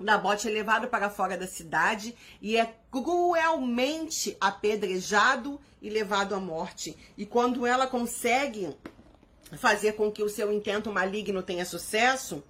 Nabote 0.00 0.48
é 0.48 0.50
levado 0.50 0.88
para 0.88 1.10
fora 1.10 1.36
da 1.36 1.46
cidade 1.46 2.16
e 2.40 2.56
é 2.56 2.74
cruelmente 2.90 4.36
apedrejado 4.40 5.60
e 5.80 5.90
levado 5.90 6.34
à 6.34 6.40
morte. 6.40 6.96
E 7.18 7.26
quando 7.26 7.66
ela 7.66 7.86
consegue 7.86 8.74
fazer 9.58 9.92
com 9.92 10.10
que 10.10 10.22
o 10.22 10.28
seu 10.28 10.50
intento 10.50 10.90
maligno 10.90 11.42
tenha 11.42 11.66
sucesso, 11.66 12.42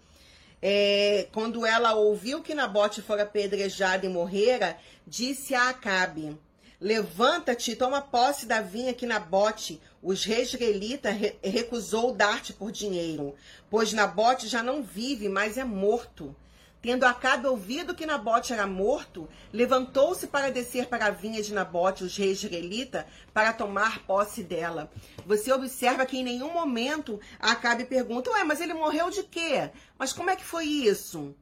é, 0.62 1.26
quando 1.32 1.66
ela 1.66 1.94
ouviu 1.94 2.42
que 2.42 2.54
Nabote 2.54 3.02
fora 3.02 3.24
apedrejado 3.24 4.06
e 4.06 4.08
morrera, 4.08 4.76
disse 5.04 5.54
a 5.54 5.70
Acabe: 5.70 6.38
Levanta-te 6.80 7.74
toma 7.74 8.00
posse 8.00 8.46
da 8.46 8.60
vinha 8.60 8.94
que 8.94 9.06
Nabote, 9.06 9.80
os 10.02 10.24
reis 10.24 10.52
israelitas, 10.54 11.16
re 11.16 11.36
recusou 11.42 12.14
dar-te 12.14 12.52
por 12.52 12.70
dinheiro, 12.70 13.34
pois 13.68 13.92
Nabote 13.92 14.46
já 14.46 14.62
não 14.62 14.82
vive, 14.82 15.28
mas 15.28 15.58
é 15.58 15.64
morto. 15.64 16.36
Tendo 16.82 17.04
Acabe 17.04 17.46
ouvido 17.46 17.94
que 17.94 18.06
Nabote 18.06 18.54
era 18.54 18.66
morto, 18.66 19.28
levantou-se 19.52 20.26
para 20.26 20.50
descer 20.50 20.86
para 20.86 21.06
a 21.06 21.10
vinha 21.10 21.42
de 21.42 21.52
Nabote, 21.52 22.04
os 22.04 22.16
reis 22.16 22.42
israelita, 22.42 23.06
para 23.34 23.52
tomar 23.52 23.98
posse 24.06 24.42
dela. 24.42 24.90
Você 25.26 25.52
observa 25.52 26.06
que 26.06 26.16
em 26.16 26.24
nenhum 26.24 26.52
momento 26.52 27.20
Acabe 27.38 27.84
pergunta, 27.84 28.30
ué, 28.30 28.44
mas 28.44 28.62
ele 28.62 28.72
morreu 28.72 29.10
de 29.10 29.22
quê? 29.24 29.70
Mas 29.98 30.12
como 30.14 30.30
é 30.30 30.36
que 30.36 30.44
foi 30.44 30.64
isso? 30.64 31.36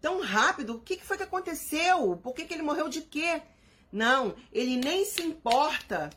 Tão 0.00 0.20
rápido, 0.20 0.76
o 0.76 0.80
que 0.80 1.04
foi 1.04 1.16
que 1.16 1.24
aconteceu? 1.24 2.16
Por 2.22 2.32
que, 2.32 2.44
que 2.44 2.54
ele 2.54 2.62
morreu 2.62 2.88
de 2.88 3.00
quê? 3.00 3.42
Não, 3.90 4.36
ele 4.52 4.76
nem 4.76 5.04
se 5.04 5.22
importa. 5.22 6.10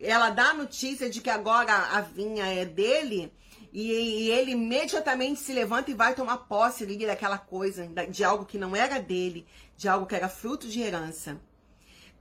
Ela 0.00 0.30
dá 0.30 0.50
a 0.50 0.54
notícia 0.54 1.08
de 1.08 1.20
que 1.20 1.30
agora 1.30 1.72
a 1.72 2.00
vinha 2.00 2.46
é 2.46 2.64
dele 2.64 3.32
e, 3.72 3.92
e, 3.92 4.30
ele 4.30 4.52
imediatamente 4.52 5.40
se 5.40 5.52
levanta 5.52 5.90
e 5.90 5.94
vai 5.94 6.14
tomar 6.14 6.38
posse 6.38 6.84
ali 6.84 6.98
daquela 7.06 7.38
coisa, 7.38 7.86
de 8.08 8.24
algo 8.24 8.44
que 8.44 8.58
não 8.58 8.74
era 8.74 8.98
dele, 8.98 9.46
de 9.76 9.88
algo 9.88 10.06
que 10.06 10.14
era 10.14 10.28
fruto 10.28 10.68
de 10.68 10.80
herança. 10.80 11.40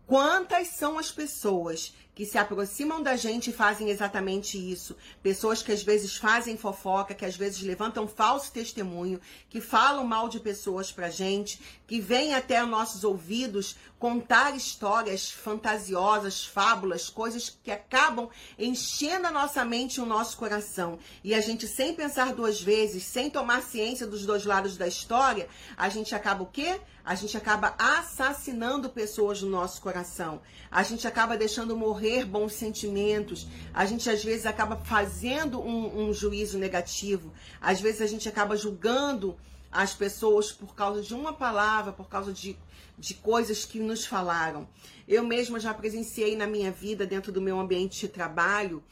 Quantas 0.06 0.70
são 0.70 0.98
as 0.98 1.12
pessoas 1.12 1.94
que 2.13 2.25
se 2.25 2.38
aproximam 2.38 3.01
da 3.01 3.16
gente 3.16 3.50
e 3.50 3.54
fazem 3.54 3.89
exatamente 3.89 4.58
isso. 4.58 4.96
Pessoas 5.24 5.63
que 5.63 5.72
às 5.72 5.82
vezes 5.82 6.18
fazem 6.18 6.58
fofoca, 6.58 7.13
que 7.13 7.25
às 7.25 7.38
vezes 7.38 7.62
levantam 7.62 8.08
falso 8.08 8.51
testemunho, 8.51 9.22
que 9.50 9.62
falam 9.62 10.06
mal 10.06 10.28
de 10.28 10.39
pessoas 10.39 10.92
pra 10.92 11.10
gente, 11.10 11.62
que 11.88 12.01
vêm 12.01 12.34
até 12.34 12.62
nossos 12.66 13.04
ouvidos 13.04 13.78
contar 13.98 14.56
histórias 14.56 15.30
fantasiosas, 15.30 16.46
fábulas, 16.46 17.10
coisas 17.10 17.58
que 17.63 17.72
acabam 17.72 18.30
enchendo 18.58 19.28
a 19.28 19.32
nossa 19.32 19.63
mente 19.66 19.98
e 19.98 20.01
o 20.01 20.06
nosso 20.06 20.38
coração. 20.38 21.00
E 21.24 21.34
a 21.34 21.42
gente, 21.42 21.68
sem 21.68 21.94
pensar 21.94 22.34
duas 22.34 22.62
vezes, 22.62 23.04
sem 23.04 23.30
tomar 23.30 23.62
ciência 23.62 24.08
dos 24.08 24.25
dois 24.25 24.46
lados 24.46 24.78
da 24.78 24.88
história, 24.88 25.48
a 25.78 25.89
gente 25.89 26.16
acaba 26.16 26.44
o 26.44 26.48
quê? 26.48 26.80
A 27.04 27.16
gente 27.16 27.36
acaba 27.36 27.75
assassinando 27.78 28.89
pessoas 28.89 29.42
no 29.42 29.50
nosso 29.50 29.82
coração. 29.82 30.42
A 30.70 30.84
gente 30.84 31.08
acaba 31.08 31.36
deixando 31.36 31.75
morrer 31.75 32.09
ter 32.10 32.25
bons 32.25 32.54
sentimentos. 32.54 33.46
A 33.72 33.86
gente 33.86 34.10
às 34.10 34.24
vezes 34.24 34.48
acaba 34.48 34.75
fazendo 34.78 35.62
um, 35.62 36.08
um 36.08 36.12
juízo 36.12 36.58
negativo. 36.58 37.32
Às 37.62 37.80
vezes 37.80 38.01
a 38.01 38.08
gente 38.08 38.28
acaba 38.28 38.58
julgando 38.58 39.38
as 39.72 39.94
pessoas 39.94 40.51
por 40.51 40.74
causa 40.74 41.04
de 41.04 41.13
uma 41.13 41.34
palavra, 41.34 41.94
por 41.94 42.10
causa 42.10 42.34
de, 42.34 42.58
de 42.98 43.13
coisas 43.13 43.63
que 43.63 43.80
nos 43.80 44.08
falaram. 44.08 44.68
Eu 45.08 45.24
mesma 45.24 45.60
já 45.60 45.72
presenciei 45.72 46.36
na 46.36 46.48
minha 46.48 46.72
vida, 46.72 47.06
dentro 47.06 47.32
do 47.32 47.39
meu 47.39 47.60
ambiente 47.60 48.00
de 48.00 48.08
trabalho, 48.08 48.84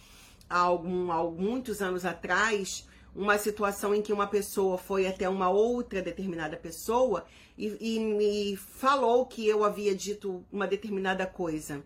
há, 0.47 0.59
algum, 0.59 1.11
há 1.11 1.23
muitos 1.23 1.81
anos 1.81 2.05
atrás, 2.05 2.87
uma 3.15 3.39
situação 3.39 3.95
em 3.95 4.01
que 4.03 4.13
uma 4.13 4.27
pessoa 4.27 4.77
foi 4.77 5.07
até 5.07 5.27
uma 5.27 5.49
outra 5.49 6.03
determinada 6.03 6.55
pessoa 6.55 7.25
e, 7.57 7.95
e 7.95 7.99
me 7.99 8.55
falou 8.55 9.25
que 9.25 9.47
eu 9.47 9.63
havia 9.63 9.95
dito 9.95 10.45
uma 10.51 10.67
determinada 10.67 11.25
coisa. 11.25 11.83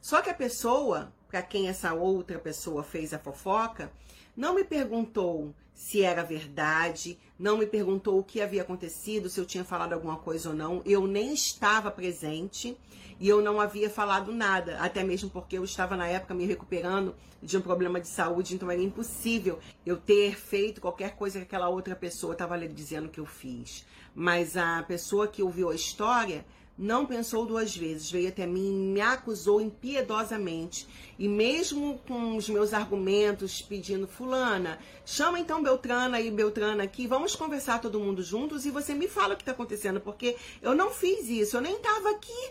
Só 0.00 0.22
que 0.22 0.30
a 0.30 0.34
pessoa, 0.34 1.12
para 1.28 1.42
quem 1.42 1.68
essa 1.68 1.92
outra 1.92 2.38
pessoa 2.38 2.82
fez 2.82 3.12
a 3.12 3.18
fofoca, 3.18 3.92
não 4.36 4.54
me 4.54 4.64
perguntou 4.64 5.54
se 5.74 6.02
era 6.02 6.24
verdade, 6.24 7.16
não 7.38 7.56
me 7.56 7.66
perguntou 7.66 8.18
o 8.18 8.24
que 8.24 8.40
havia 8.40 8.62
acontecido, 8.62 9.28
se 9.28 9.38
eu 9.38 9.46
tinha 9.46 9.64
falado 9.64 9.92
alguma 9.92 10.16
coisa 10.16 10.48
ou 10.48 10.54
não. 10.54 10.82
Eu 10.84 11.06
nem 11.06 11.32
estava 11.32 11.90
presente 11.90 12.76
e 13.20 13.28
eu 13.28 13.40
não 13.40 13.60
havia 13.60 13.88
falado 13.88 14.32
nada, 14.32 14.78
até 14.80 15.04
mesmo 15.04 15.30
porque 15.30 15.56
eu 15.56 15.64
estava 15.64 15.96
na 15.96 16.06
época 16.06 16.34
me 16.34 16.46
recuperando 16.46 17.14
de 17.42 17.56
um 17.56 17.60
problema 17.60 18.00
de 18.00 18.08
saúde, 18.08 18.54
então 18.54 18.70
era 18.70 18.82
impossível 18.82 19.58
eu 19.86 19.96
ter 19.96 20.36
feito 20.36 20.80
qualquer 20.80 21.14
coisa 21.14 21.38
que 21.38 21.44
aquela 21.44 21.68
outra 21.68 21.94
pessoa 21.94 22.32
estava 22.32 22.58
dizendo 22.66 23.08
que 23.08 23.20
eu 23.20 23.26
fiz. 23.26 23.86
Mas 24.14 24.56
a 24.56 24.82
pessoa 24.82 25.28
que 25.28 25.42
ouviu 25.42 25.70
a 25.70 25.74
história 25.74 26.44
não 26.78 27.04
pensou 27.04 27.44
duas 27.44 27.76
vezes, 27.76 28.08
veio 28.08 28.28
até 28.28 28.46
mim 28.46 28.72
me 28.72 29.00
acusou 29.00 29.60
impiedosamente. 29.60 30.86
E 31.18 31.26
mesmo 31.26 31.98
com 32.06 32.36
os 32.36 32.48
meus 32.48 32.72
argumentos 32.72 33.60
pedindo, 33.60 34.06
fulana, 34.06 34.78
chama 35.04 35.40
então 35.40 35.60
Beltrana 35.60 36.20
e 36.20 36.30
Beltrana 36.30 36.84
aqui, 36.84 37.08
vamos 37.08 37.34
conversar 37.34 37.80
todo 37.80 37.98
mundo 37.98 38.22
juntos 38.22 38.64
e 38.64 38.70
você 38.70 38.94
me 38.94 39.08
fala 39.08 39.34
o 39.34 39.36
que 39.36 39.42
está 39.42 39.50
acontecendo, 39.50 40.00
porque 40.00 40.36
eu 40.62 40.72
não 40.72 40.90
fiz 40.90 41.28
isso, 41.28 41.56
eu 41.56 41.60
nem 41.60 41.74
estava 41.74 42.10
aqui. 42.10 42.50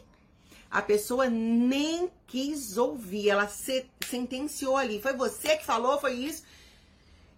A 0.69 0.81
pessoa 0.81 1.29
nem 1.29 2.11
quis 2.27 2.77
ouvir, 2.77 3.29
ela 3.29 3.47
se, 3.47 3.85
sentenciou 4.05 4.75
ali. 4.75 5.01
Foi 5.01 5.13
você 5.13 5.55
que 5.55 5.65
falou, 5.65 5.97
foi 5.97 6.13
isso. 6.15 6.43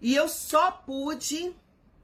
E 0.01 0.15
eu 0.15 0.27
só 0.27 0.71
pude 0.71 1.53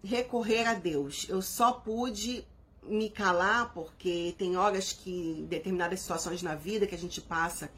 recorrer 0.03 0.67
a 0.67 0.75
Deus. 0.75 1.25
Eu 1.27 1.41
só 1.41 1.71
pude 1.71 2.45
me 2.87 3.09
calar, 3.09 3.73
porque 3.73 4.35
tem 4.37 4.57
horas 4.57 4.93
que 4.93 5.45
determinadas 5.49 5.99
situações 5.99 6.41
na 6.41 6.55
vida 6.55 6.87
que 6.87 6.95
a 6.95 6.97
gente 6.97 7.21
passa, 7.21 7.69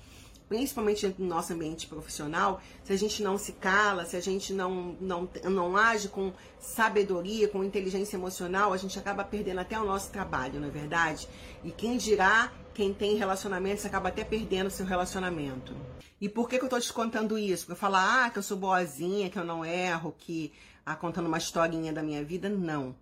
principalmente 0.48 1.08
do 1.10 1.26
nosso 1.26 1.54
ambiente 1.54 1.88
profissional, 1.88 2.62
se 2.84 2.94
a 2.94 2.98
gente 2.98 3.22
não 3.22 3.38
se 3.38 3.54
cala, 3.54 4.06
se 4.06 4.16
a 4.16 4.22
gente 4.22 4.54
não, 4.54 4.96
não, 5.00 5.30
não 5.44 5.76
age 5.76 6.08
com 6.08 6.32
sabedoria, 6.60 7.48
com 7.48 7.64
inteligência 7.64 8.16
emocional, 8.16 8.72
a 8.72 8.78
gente 8.78 8.98
acaba 8.98 9.24
perdendo 9.24 9.60
até 9.60 9.80
o 9.80 9.86
nosso 9.86 10.12
trabalho, 10.12 10.60
não 10.60 10.68
é 10.68 10.72
verdade? 10.72 11.28
E 11.64 11.72
quem 11.72 11.98
dirá, 11.98 12.52
quem 12.74 12.94
tem 12.94 13.16
relacionamentos 13.18 13.86
acaba 13.86 14.10
até 14.10 14.24
perdendo 14.24 14.70
seu 14.70 14.86
relacionamento. 14.86 15.76
E 16.20 16.28
por 16.30 16.50
que, 16.50 16.58
que 16.58 16.66
eu 16.66 16.70
tô 16.70 16.80
te 16.80 16.92
contando 16.92 17.38
isso? 17.38 17.68
Pra 17.68 17.76
falar, 17.76 18.26
ah, 18.26 18.30
que 18.30 18.40
eu 18.40 18.44
sou 18.44 18.58
boazinha, 18.58 19.30
que 19.30 19.38
eu 19.38 19.46
não 19.46 19.64
erro, 19.64 20.16
que 20.18 20.52
ah, 20.86 20.96
contando 20.96 21.28
uma 21.28 21.38
historinha 21.38 21.92
da 21.92 22.02
minha 22.02 22.24
vida? 22.24 22.50
Não 22.50 22.96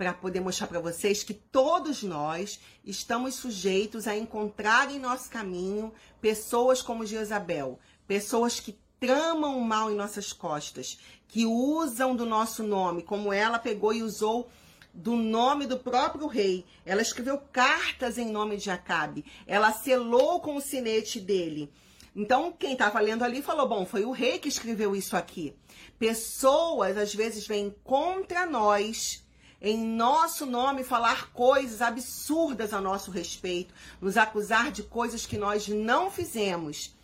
para 0.00 0.14
poder 0.14 0.40
mostrar 0.40 0.66
para 0.66 0.80
vocês 0.80 1.22
que 1.22 1.34
todos 1.34 2.02
nós 2.02 2.58
estamos 2.82 3.34
sujeitos 3.34 4.08
a 4.08 4.16
encontrar 4.16 4.90
em 4.90 4.98
nosso 4.98 5.28
caminho 5.28 5.92
pessoas 6.22 6.80
como 6.80 7.04
Jezabel, 7.04 7.78
pessoas 8.08 8.58
que 8.58 8.78
tramam 8.98 9.58
o 9.58 9.62
mal 9.62 9.90
em 9.90 9.94
nossas 9.94 10.32
costas, 10.32 10.98
que 11.28 11.44
usam 11.44 12.16
do 12.16 12.24
nosso 12.24 12.62
nome, 12.62 13.02
como 13.02 13.30
ela 13.30 13.58
pegou 13.58 13.92
e 13.92 14.02
usou 14.02 14.48
do 14.94 15.16
nome 15.16 15.66
do 15.66 15.78
próprio 15.78 16.26
rei. 16.26 16.64
Ela 16.86 17.02
escreveu 17.02 17.36
cartas 17.52 18.16
em 18.16 18.30
nome 18.30 18.56
de 18.56 18.70
Acabe. 18.70 19.26
Ela 19.46 19.70
selou 19.70 20.40
com 20.40 20.56
o 20.56 20.62
sinete 20.62 21.20
dele. 21.20 21.70
Então, 22.16 22.50
quem 22.58 22.72
estava 22.72 22.98
lendo 23.00 23.22
ali 23.22 23.42
falou: 23.42 23.68
bom, 23.68 23.84
foi 23.84 24.06
o 24.06 24.12
rei 24.12 24.38
que 24.38 24.48
escreveu 24.48 24.96
isso 24.96 25.14
aqui. 25.14 25.54
Pessoas 25.98 26.96
às 26.96 27.14
vezes 27.14 27.46
vêm 27.46 27.76
contra 27.84 28.46
nós 28.46 29.28
em 29.60 29.78
nosso 29.78 30.46
nome 30.46 30.84
falar 30.84 31.32
coisas 31.32 31.82
absurdas 31.82 32.72
a 32.72 32.80
nosso 32.80 33.10
respeito, 33.10 33.74
nos 34.00 34.16
acusar 34.16 34.70
de 34.70 34.82
coisas 34.82 35.26
que 35.26 35.36
nós 35.36 35.68
não 35.68 36.10
fizemos. 36.10 36.96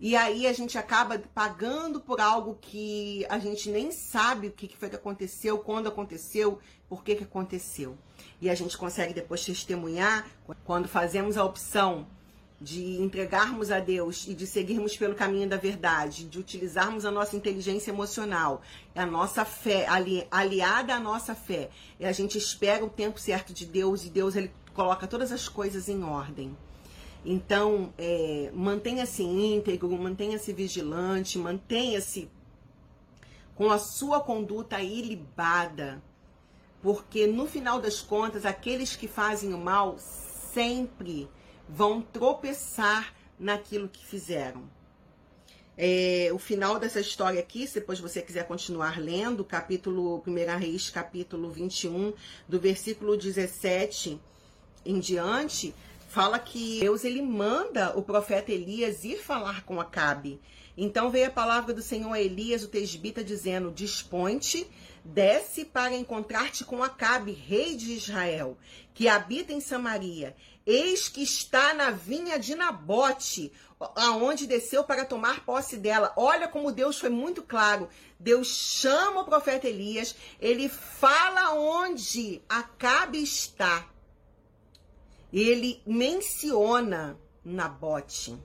E 0.00 0.16
aí 0.16 0.48
a 0.48 0.52
gente 0.52 0.76
acaba 0.76 1.16
pagando 1.32 2.00
por 2.00 2.20
algo 2.20 2.58
que 2.60 3.24
a 3.28 3.38
gente 3.38 3.70
nem 3.70 3.92
sabe 3.92 4.48
o 4.48 4.50
que 4.50 4.76
foi 4.76 4.90
que 4.90 4.96
aconteceu, 4.96 5.58
quando 5.58 5.86
aconteceu, 5.86 6.58
por 6.88 7.04
que, 7.04 7.14
que 7.14 7.22
aconteceu. 7.22 7.96
E 8.40 8.50
a 8.50 8.54
gente 8.56 8.76
consegue 8.76 9.14
depois 9.14 9.44
testemunhar 9.44 10.28
quando 10.64 10.88
fazemos 10.88 11.36
a 11.36 11.44
opção 11.44 12.08
de 12.62 13.00
entregarmos 13.02 13.72
a 13.72 13.80
Deus 13.80 14.26
e 14.28 14.34
de 14.34 14.46
seguirmos 14.46 14.96
pelo 14.96 15.14
caminho 15.14 15.48
da 15.48 15.56
verdade, 15.56 16.24
de 16.24 16.38
utilizarmos 16.38 17.04
a 17.04 17.10
nossa 17.10 17.36
inteligência 17.36 17.90
emocional, 17.90 18.62
a 18.94 19.04
nossa 19.04 19.44
fé, 19.44 19.86
ali, 19.88 20.26
aliada 20.30 20.94
à 20.94 21.00
nossa 21.00 21.34
fé, 21.34 21.70
e 21.98 22.04
a 22.04 22.12
gente 22.12 22.38
espera 22.38 22.84
o 22.84 22.90
tempo 22.90 23.18
certo 23.18 23.52
de 23.52 23.66
Deus 23.66 24.04
e 24.04 24.10
Deus 24.10 24.36
ele 24.36 24.52
coloca 24.72 25.06
todas 25.06 25.32
as 25.32 25.48
coisas 25.48 25.88
em 25.88 26.04
ordem. 26.04 26.56
Então, 27.24 27.92
é, 27.98 28.50
mantenha-se 28.54 29.22
íntegro, 29.22 29.90
mantenha-se 29.90 30.52
vigilante, 30.52 31.38
mantenha-se 31.38 32.30
com 33.54 33.70
a 33.70 33.78
sua 33.78 34.20
conduta 34.20 34.80
ilibada, 34.80 36.02
porque 36.80 37.26
no 37.26 37.46
final 37.46 37.80
das 37.80 38.00
contas, 38.00 38.44
aqueles 38.44 38.96
que 38.96 39.06
fazem 39.06 39.52
o 39.52 39.58
mal 39.58 39.96
sempre 39.98 41.28
vão 41.68 42.00
tropeçar 42.00 43.14
naquilo 43.38 43.88
que 43.88 44.04
fizeram. 44.04 44.68
É, 45.76 46.30
o 46.32 46.38
final 46.38 46.78
dessa 46.78 47.00
história 47.00 47.40
aqui, 47.40 47.66
se 47.66 47.74
depois 47.74 47.98
você 47.98 48.20
quiser 48.20 48.46
continuar 48.46 49.00
lendo, 49.00 49.44
capítulo 49.44 50.22
1 50.26 50.58
Reis, 50.58 50.90
capítulo 50.90 51.50
21, 51.50 52.12
do 52.46 52.60
versículo 52.60 53.16
17 53.16 54.20
em 54.84 55.00
diante, 55.00 55.74
fala 56.08 56.38
que 56.38 56.80
Deus 56.80 57.04
ele 57.04 57.22
manda 57.22 57.96
o 57.96 58.02
profeta 58.02 58.52
Elias 58.52 59.02
ir 59.02 59.22
falar 59.22 59.64
com 59.64 59.80
Acabe. 59.80 60.40
Então 60.76 61.10
veio 61.10 61.28
a 61.28 61.30
palavra 61.30 61.72
do 61.72 61.82
Senhor 61.82 62.12
a 62.12 62.20
Elias, 62.20 62.62
o 62.62 62.68
tesbita, 62.68 63.24
dizendo: 63.24 63.70
Dispõe-te, 63.70 64.66
desce 65.04 65.64
para 65.64 65.94
encontrar-te 65.94 66.64
com 66.64 66.82
Acabe, 66.82 67.32
rei 67.32 67.76
de 67.76 67.92
Israel, 67.92 68.56
que 68.94 69.08
habita 69.08 69.52
em 69.52 69.60
Samaria. 69.60 70.36
Eis 70.66 71.08
que 71.08 71.22
está 71.22 71.74
na 71.74 71.90
vinha 71.90 72.38
de 72.38 72.54
Nabote, 72.54 73.52
aonde 73.96 74.46
desceu 74.46 74.84
para 74.84 75.04
tomar 75.04 75.44
posse 75.44 75.76
dela. 75.76 76.12
Olha 76.16 76.46
como 76.48 76.72
Deus 76.72 76.98
foi 76.98 77.10
muito 77.10 77.42
claro. 77.42 77.88
Deus 78.18 78.48
chama 78.48 79.22
o 79.22 79.24
profeta 79.24 79.68
Elias, 79.68 80.14
ele 80.40 80.68
fala 80.68 81.54
onde 81.54 82.40
Acabe 82.48 83.22
está 83.22 83.88
ele 85.32 85.82
menciona 85.86 87.18
Nabote. 87.44 88.36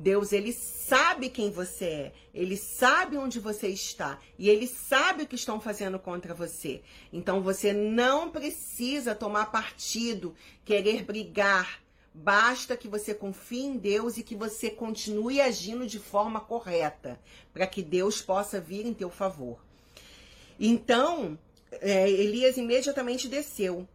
Deus, 0.00 0.32
ele 0.32 0.52
sabe 0.52 1.28
quem 1.28 1.50
você 1.50 1.84
é, 1.84 2.12
ele 2.34 2.56
sabe 2.56 3.16
onde 3.16 3.38
você 3.38 3.68
está 3.68 4.18
e 4.38 4.48
ele 4.48 4.66
sabe 4.66 5.22
o 5.22 5.26
que 5.26 5.34
estão 5.34 5.60
fazendo 5.60 5.98
contra 5.98 6.34
você. 6.34 6.80
Então 7.12 7.42
você 7.42 7.72
não 7.72 8.30
precisa 8.30 9.14
tomar 9.14 9.52
partido, 9.52 10.34
querer 10.64 11.04
brigar. 11.04 11.82
Basta 12.12 12.76
que 12.76 12.88
você 12.88 13.14
confie 13.14 13.66
em 13.66 13.76
Deus 13.76 14.16
e 14.16 14.22
que 14.22 14.34
você 14.34 14.70
continue 14.70 15.40
agindo 15.40 15.86
de 15.86 16.00
forma 16.00 16.40
correta, 16.40 17.20
para 17.52 17.66
que 17.66 17.82
Deus 17.82 18.20
possa 18.20 18.60
vir 18.60 18.84
em 18.84 18.92
teu 18.92 19.10
favor. 19.10 19.64
Então, 20.58 21.38
é, 21.70 22.10
Elias 22.10 22.56
imediatamente 22.56 23.28
desceu 23.28 23.86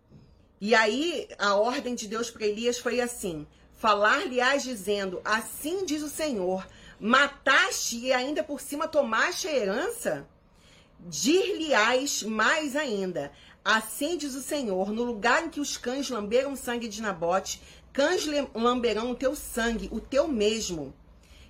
e 0.59 0.73
aí 0.73 1.27
a 1.37 1.55
ordem 1.55 1.93
de 1.95 2.07
Deus 2.07 2.31
para 2.31 2.45
Elias 2.45 2.77
foi 2.77 3.01
assim: 3.01 3.45
falar-lhe-ás 3.75 4.63
dizendo: 4.63 5.21
Assim 5.23 5.85
diz 5.85 6.01
o 6.01 6.09
Senhor, 6.09 6.67
mataste 6.99 7.97
e 7.97 8.13
ainda 8.13 8.43
por 8.43 8.59
cima 8.59 8.87
tomaste 8.87 9.47
a 9.47 9.55
herança? 9.55 10.27
Dir-lhe-ás 10.99 12.23
mais 12.23 12.75
ainda: 12.75 13.31
Assim 13.63 14.17
diz 14.17 14.35
o 14.35 14.41
Senhor: 14.41 14.91
no 14.91 15.03
lugar 15.03 15.45
em 15.45 15.49
que 15.49 15.59
os 15.59 15.77
cães 15.77 16.09
lamberam 16.09 16.55
sangue 16.55 16.87
de 16.87 17.01
Nabote, 17.01 17.61
cães 17.93 18.25
lamberão 18.53 19.11
o 19.11 19.15
teu 19.15 19.35
sangue, 19.35 19.89
o 19.91 19.99
teu 19.99 20.27
mesmo. 20.27 20.93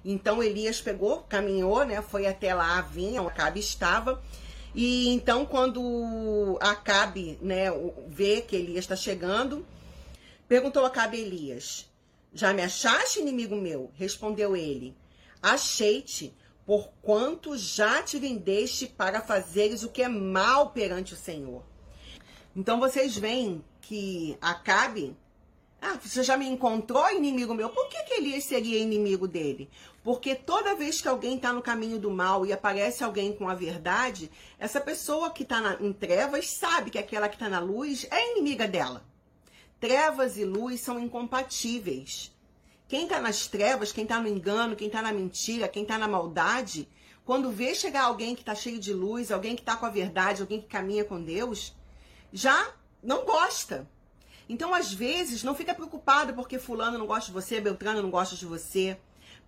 Então 0.04 0.44
Elias 0.44 0.82
pegou, 0.82 1.24
caminhou, 1.24 1.84
né? 1.84 2.02
Foi 2.02 2.28
até 2.28 2.54
lá 2.54 2.78
a 2.78 2.82
vinha, 2.82 3.22
o 3.22 3.28
Acabe 3.28 3.60
estava 3.60 4.22
e 4.76 5.08
então, 5.08 5.46
quando 5.46 6.58
Acabe 6.60 7.40
né, 7.42 7.68
vê 8.10 8.42
que 8.42 8.58
Elias 8.58 8.84
está 8.84 8.96
chegando, 8.96 9.66
perguntou 10.50 10.84
a 10.84 10.88
Acabe 10.88 11.18
Elias: 11.18 11.90
Já 12.36 12.54
me 12.54 12.62
achaste, 12.62 13.22
inimigo 13.22 13.56
meu? 13.56 13.90
Respondeu 13.96 14.58
ele: 14.58 14.94
Achei-te, 15.42 16.36
porquanto 16.66 17.58
já 17.58 18.04
te 18.04 18.20
vendeste 18.20 18.88
para 18.88 19.22
fazeres 19.22 19.84
o 19.84 19.90
que 19.90 20.02
é 20.02 20.10
mal 20.10 20.72
perante 20.72 21.14
o 21.14 21.18
Senhor. 21.18 21.64
Então 22.54 22.78
vocês 22.78 23.18
veem 23.18 23.64
que 23.80 24.38
Acabe 24.42 25.16
ah, 25.82 25.98
você 26.02 26.24
já 26.24 26.36
me 26.36 26.48
encontrou 26.48 27.10
inimigo 27.12 27.54
meu. 27.54 27.70
Por 27.70 27.88
que, 27.88 28.04
que 28.04 28.16
Elias 28.16 28.44
seria 28.44 28.80
inimigo 28.80 29.28
dele? 29.28 29.70
Porque 30.04 30.34
toda 30.34 30.76
vez 30.76 31.00
que 31.00 31.08
alguém 31.08 31.36
está 31.36 31.54
no 31.54 31.62
caminho 31.62 32.00
do 32.00 32.10
mal 32.10 32.46
e 32.46 32.52
aparece 32.52 33.04
alguém 33.04 33.32
com 33.32 33.48
a 33.48 33.54
verdade, 33.54 34.32
essa 34.58 34.82
pessoa 34.82 35.30
que 35.30 35.44
está 35.44 35.78
em 35.80 35.94
trevas 35.94 36.50
sabe 36.50 36.90
que 36.90 36.98
aquela 36.98 37.30
que 37.30 37.36
está 37.36 37.48
na 37.48 37.60
luz 37.60 38.08
é 38.10 38.32
inimiga 38.32 38.68
dela. 38.68 39.06
Trevas 39.80 40.38
e 40.38 40.46
luz 40.46 40.82
são 40.82 41.00
incompatíveis. 41.00 42.34
Quem 42.88 43.04
está 43.04 43.20
nas 43.20 43.48
trevas, 43.48 43.92
quem 43.92 44.04
está 44.04 44.20
no 44.20 44.28
engano, 44.28 44.76
quem 44.76 44.88
está 44.88 45.02
na 45.02 45.12
mentira, 45.12 45.68
quem 45.68 45.84
está 45.84 45.98
na 45.98 46.08
maldade, 46.08 46.88
quando 47.24 47.52
vê 47.52 47.74
chegar 47.74 48.04
alguém 48.04 48.36
que 48.36 48.42
está 48.42 48.54
cheio 48.54 48.80
de 48.80 48.94
luz, 48.94 49.32
alguém 49.32 49.56
que 49.56 49.62
está 49.62 49.76
com 49.76 49.86
a 49.86 49.90
verdade, 49.90 50.42
alguém 50.42 50.62
que 50.62 50.68
caminha 50.68 51.04
com 51.04 51.22
Deus, 51.22 51.76
já 52.32 52.74
não 53.02 53.26
gosta 53.26 53.88
então, 54.48 54.74
às 54.74 54.94
vezes, 54.94 55.44
não 55.44 55.56
fica 55.56 55.74
preocupado 55.74 56.34
porque 56.34 56.60
fulano 56.60 56.98
não 56.98 57.08
gosta 57.08 57.28
de 57.28 57.34
você, 57.34 57.60
Beltrano 57.60 58.02
não 58.02 58.12
gosta 58.12 58.36
de 58.36 58.46
você. 58.46 58.98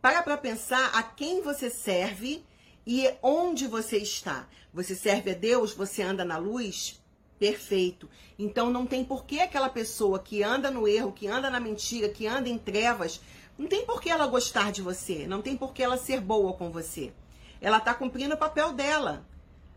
Para 0.01 0.23
para 0.23 0.37
pensar 0.37 0.91
a 0.95 1.03
quem 1.03 1.41
você 1.41 1.69
serve 1.69 2.43
e 2.85 3.09
onde 3.21 3.67
você 3.67 3.97
está. 3.97 4.47
Você 4.73 4.95
serve 4.95 5.31
a 5.31 5.35
Deus, 5.35 5.73
você 5.73 6.01
anda 6.01 6.25
na 6.25 6.37
luz? 6.37 7.01
Perfeito. 7.39 8.09
Então 8.37 8.69
não 8.69 8.85
tem 8.85 9.03
por 9.03 9.25
que 9.25 9.39
aquela 9.39 9.69
pessoa 9.69 10.19
que 10.19 10.43
anda 10.43 10.71
no 10.71 10.87
erro, 10.87 11.11
que 11.11 11.27
anda 11.27 11.49
na 11.49 11.59
mentira, 11.59 12.09
que 12.09 12.25
anda 12.25 12.49
em 12.49 12.57
trevas, 12.57 13.21
não 13.57 13.67
tem 13.67 13.85
por 13.85 14.01
que 14.01 14.09
ela 14.09 14.27
gostar 14.27 14.71
de 14.71 14.81
você, 14.81 15.27
não 15.27 15.41
tem 15.41 15.55
por 15.55 15.73
que 15.73 15.83
ela 15.83 15.97
ser 15.97 16.21
boa 16.21 16.53
com 16.53 16.71
você. 16.71 17.13
Ela 17.59 17.77
está 17.77 17.93
cumprindo 17.93 18.35
o 18.35 18.37
papel 18.37 18.73
dela. 18.73 19.25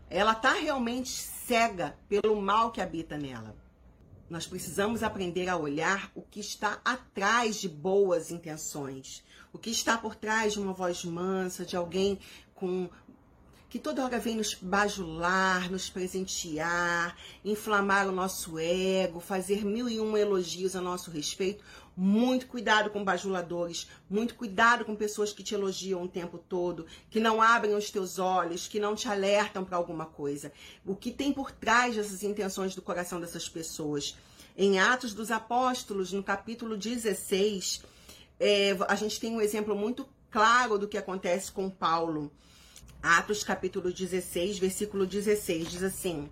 Ela 0.09 0.33
está 0.33 0.53
realmente 0.53 1.09
cega 1.09 1.97
pelo 2.07 2.41
mal 2.41 2.71
que 2.71 2.81
habita 2.81 3.17
nela. 3.17 3.55
Nós 4.29 4.47
precisamos 4.47 5.03
aprender 5.03 5.49
a 5.49 5.57
olhar 5.57 6.11
o 6.15 6.21
que 6.21 6.39
está 6.39 6.79
atrás 6.85 7.59
de 7.59 7.67
boas 7.67 8.31
intenções, 8.31 9.23
o 9.51 9.57
que 9.57 9.69
está 9.69 9.97
por 9.97 10.15
trás 10.15 10.53
de 10.53 10.59
uma 10.59 10.73
voz 10.73 11.03
mansa, 11.03 11.65
de 11.65 11.75
alguém 11.75 12.19
com 12.55 12.89
que 13.71 13.79
toda 13.79 14.03
hora 14.03 14.19
vem 14.19 14.35
nos 14.35 14.53
bajular, 14.53 15.71
nos 15.71 15.89
presentear, 15.89 17.15
inflamar 17.43 18.05
o 18.05 18.11
nosso 18.11 18.59
ego, 18.59 19.21
fazer 19.21 19.63
mil 19.63 19.87
e 19.87 19.97
um 19.97 20.17
elogios 20.17 20.75
a 20.75 20.81
nosso 20.81 21.09
respeito. 21.09 21.63
Muito 21.95 22.47
cuidado 22.47 22.89
com 22.89 23.01
bajuladores, 23.01 23.87
muito 24.09 24.35
cuidado 24.35 24.83
com 24.83 24.93
pessoas 24.93 25.31
que 25.31 25.41
te 25.41 25.53
elogiam 25.53 26.03
o 26.03 26.07
tempo 26.09 26.37
todo, 26.37 26.85
que 27.09 27.21
não 27.21 27.41
abrem 27.41 27.73
os 27.73 27.89
teus 27.89 28.19
olhos, 28.19 28.67
que 28.67 28.77
não 28.77 28.93
te 28.93 29.07
alertam 29.07 29.63
para 29.63 29.77
alguma 29.77 30.05
coisa. 30.05 30.51
O 30.85 30.93
que 30.93 31.09
tem 31.09 31.31
por 31.31 31.49
trás 31.49 31.95
dessas 31.95 32.23
intenções 32.23 32.75
do 32.75 32.81
coração 32.81 33.21
dessas 33.21 33.47
pessoas? 33.47 34.17
Em 34.57 34.81
Atos 34.81 35.13
dos 35.13 35.31
Apóstolos, 35.31 36.11
no 36.11 36.21
capítulo 36.21 36.75
16, 36.75 37.83
é, 38.37 38.75
a 38.89 38.95
gente 38.95 39.17
tem 39.17 39.33
um 39.33 39.39
exemplo 39.39 39.73
muito 39.73 40.05
claro 40.29 40.77
do 40.77 40.89
que 40.89 40.97
acontece 40.97 41.49
com 41.53 41.69
Paulo. 41.69 42.29
Atos 43.01 43.43
capítulo 43.43 43.91
16, 43.91 44.59
versículo 44.59 45.07
16, 45.07 45.69
diz 45.69 45.83
assim: 45.83 46.29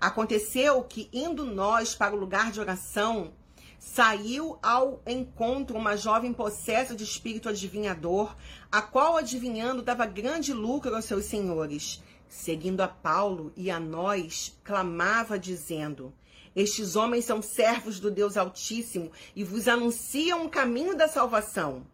Aconteceu 0.00 0.82
que, 0.82 1.08
indo 1.12 1.44
nós 1.44 1.94
para 1.94 2.14
o 2.14 2.18
lugar 2.18 2.50
de 2.50 2.60
oração, 2.60 3.32
saiu 3.78 4.58
ao 4.62 5.02
encontro 5.06 5.76
uma 5.76 5.96
jovem 5.96 6.32
possessa 6.32 6.94
de 6.94 7.04
espírito 7.04 7.48
adivinhador, 7.48 8.36
a 8.70 8.80
qual, 8.80 9.16
adivinhando, 9.16 9.82
dava 9.82 10.06
grande 10.06 10.52
lucro 10.52 10.94
aos 10.94 11.04
seus 11.04 11.26
senhores. 11.26 12.02
Seguindo 12.28 12.80
a 12.80 12.88
Paulo 12.88 13.52
e 13.56 13.70
a 13.70 13.80
nós, 13.80 14.58
clamava, 14.62 15.38
dizendo: 15.38 16.12
Estes 16.54 16.96
homens 16.96 17.24
são 17.24 17.40
servos 17.40 17.98
do 17.98 18.10
Deus 18.10 18.36
Altíssimo 18.36 19.10
e 19.34 19.42
vos 19.42 19.66
anunciam 19.66 20.44
o 20.44 20.50
caminho 20.50 20.96
da 20.96 21.08
salvação. 21.08 21.86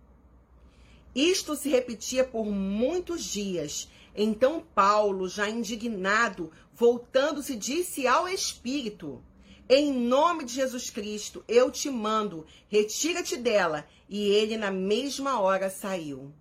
Isto 1.15 1.55
se 1.55 1.69
repetia 1.69 2.25
por 2.25 2.47
muitos 2.47 3.25
dias. 3.25 3.89
Então 4.17 4.65
Paulo, 4.75 5.29
já 5.29 5.49
indignado, 5.49 6.51
voltando-se, 6.75 7.57
disse 7.57 8.07
ao 8.07 8.29
Espírito: 8.29 9.23
em 9.67 9.91
nome 9.91 10.45
de 10.45 10.53
Jesus 10.53 10.91
Cristo, 10.91 11.43
eu 11.49 11.71
te 11.71 11.89
mando, 11.89 12.47
retira-te 12.69 13.35
dela. 13.35 13.89
E 14.11 14.29
ele, 14.29 14.59
na 14.59 14.71
mesma 14.71 15.41
hora, 15.41 15.71
saiu. 15.71 16.35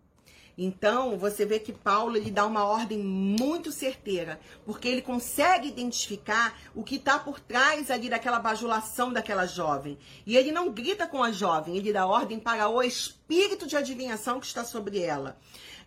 Então, 0.58 1.18
você 1.18 1.46
vê 1.46 1.60
que 1.60 1.74
Paulo 1.74 2.16
ele 2.16 2.30
dá 2.30 2.46
uma 2.46 2.63
ordem 2.63 3.00
muito 3.00 3.72
certeira, 3.72 4.39
porque 4.66 4.88
ele 4.88 5.02
consegue 5.02 5.68
identificar 5.68 6.58
o 6.76 6.84
que 6.84 6.96
está 6.96 7.18
por 7.18 7.39
trás 7.39 7.89
ali 7.89 8.10
daquela 8.10 8.39
bajulação 8.39 9.12
daquela 9.12 9.46
jovem. 9.46 9.98
E 10.26 10.38
ele 10.38 10.52
não 10.52 10.72
grita 10.72 11.08
com 11.08 11.24
a 11.24 11.32
jovem, 11.32 11.76
ele 11.76 11.92
dá 11.92 12.06
ordem 12.06 12.39
para 12.39 12.70
o 12.70 12.82
espírito 12.84 13.66
de 13.66 13.76
adivinhação 13.76 14.39
que 14.39 14.46
está 14.46 14.63
sobre 14.63 15.00
ela. 15.00 15.38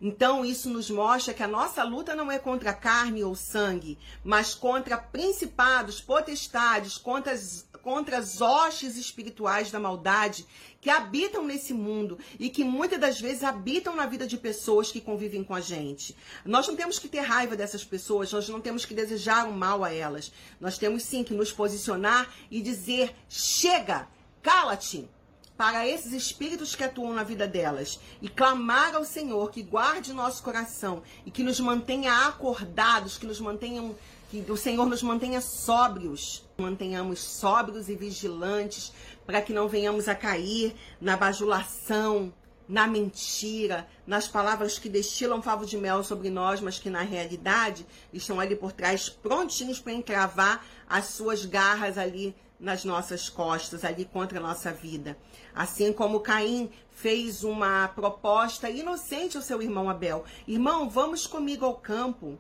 Então, 0.01 0.45
isso 0.45 0.69
nos 0.69 0.91
mostra 0.91 1.33
que 1.33 1.43
a 1.43 1.49
nossa 1.49 1.83
luta 1.83 2.15
não 2.15 2.31
é 2.31 2.39
contra 2.39 2.75
carne 2.75 3.25
ou 3.25 3.35
sangue, 3.35 3.99
mas 4.23 4.55
contra 4.55 4.99
principados, 4.99 6.01
potestades, 6.01 6.99
contra 6.99 7.33
as, 7.33 7.67
contra 7.87 8.19
as 8.19 8.41
hostes 8.41 8.97
espirituais 8.97 9.71
da 9.71 9.79
maldade 9.79 10.45
que 10.81 10.91
habitam 10.91 11.47
nesse 11.47 11.73
mundo 11.73 12.19
e 12.37 12.51
que 12.51 12.65
muitas 12.65 12.99
das 12.99 13.21
vezes 13.21 13.45
habitam 13.45 13.95
na 13.95 14.07
vida 14.07 14.27
de 14.27 14.37
pessoas 14.37 14.91
que 14.91 15.01
convivem 15.01 15.45
com 15.45 15.55
a 15.55 15.61
gente. 15.61 16.17
Nós 16.45 16.67
não 16.67 16.75
temos 16.75 16.99
que 16.99 17.07
ter 17.07 17.21
raiva 17.21 17.55
dessas 17.55 17.85
pessoas, 17.85 18.33
nós 18.33 18.49
não 18.49 18.61
temos 18.61 18.85
que 18.85 18.93
desejar 18.93 19.49
o 19.49 19.53
mal 19.53 19.85
a 19.85 19.93
elas. 19.93 20.33
Nós 20.61 20.77
temos 20.77 21.05
sim 21.05 21.23
que 21.23 21.33
nos 21.33 21.53
posicionar 21.53 22.29
e 22.51 22.61
dizer: 22.61 23.15
chega, 23.29 24.09
cala-te 24.43 25.09
para 25.57 25.87
esses 25.87 26.13
espíritos 26.13 26.75
que 26.75 26.83
atuam 26.83 27.15
na 27.15 27.23
vida 27.23 27.47
delas 27.47 28.01
e 28.21 28.29
clamar 28.29 28.97
ao 28.97 29.05
Senhor 29.05 29.53
que 29.53 29.63
guarde 29.63 30.13
nosso 30.13 30.43
coração 30.43 31.05
e 31.25 31.31
que 31.31 31.45
nos 31.45 31.61
mantenha 31.61 32.27
acordados, 32.27 33.17
que 33.17 33.27
nos 33.27 33.39
mantenham 33.39 33.95
que 34.29 34.45
o 34.51 34.57
Senhor 34.57 34.87
nos 34.87 35.05
mantenha 35.05 35.41
sóbrios, 35.41 36.46
mantenhamos 36.59 37.21
sóbrios 37.21 37.89
e 37.89 37.95
vigilantes 37.95 38.93
para 39.27 39.43
que 39.43 39.53
não 39.53 39.69
venhamos 39.69 40.09
a 40.09 40.15
cair 40.15 40.75
na 41.01 41.17
bajulação, 41.17 42.33
na 42.69 42.87
mentira, 42.87 43.87
nas 44.07 44.27
palavras 44.27 44.79
que 44.79 44.89
destilam 44.89 45.43
favo 45.43 45.67
de 45.67 45.77
mel 45.77 46.03
sobre 46.03 46.31
nós, 46.31 46.61
mas 46.61 46.79
que 46.79 46.89
na 46.89 47.03
realidade 47.03 47.87
estão 48.13 48.41
ali 48.41 48.57
por 48.57 48.73
trás 48.73 49.09
prontinhos 49.09 49.79
para 49.79 49.93
encravar 49.93 50.65
as 50.89 51.07
suas 51.07 51.45
garras 51.45 51.99
ali 51.99 52.35
nas 52.59 52.85
nossas 52.85 53.29
costas, 53.29 53.85
ali 53.85 54.07
contra 54.07 54.39
a 54.39 54.43
nossa 54.43 54.73
vida. 54.73 55.17
Assim 55.55 55.93
como 55.93 56.21
Caim 56.21 56.71
fez 56.91 57.45
uma 57.45 57.89
proposta 57.89 58.71
inocente 58.71 59.37
ao 59.37 59.43
seu 59.43 59.61
irmão 59.63 59.91
Abel: 59.91 60.25
Irmão, 60.49 60.89
vamos 60.89 61.27
comigo 61.27 61.67
ao 61.67 61.77
campo. 61.77 62.39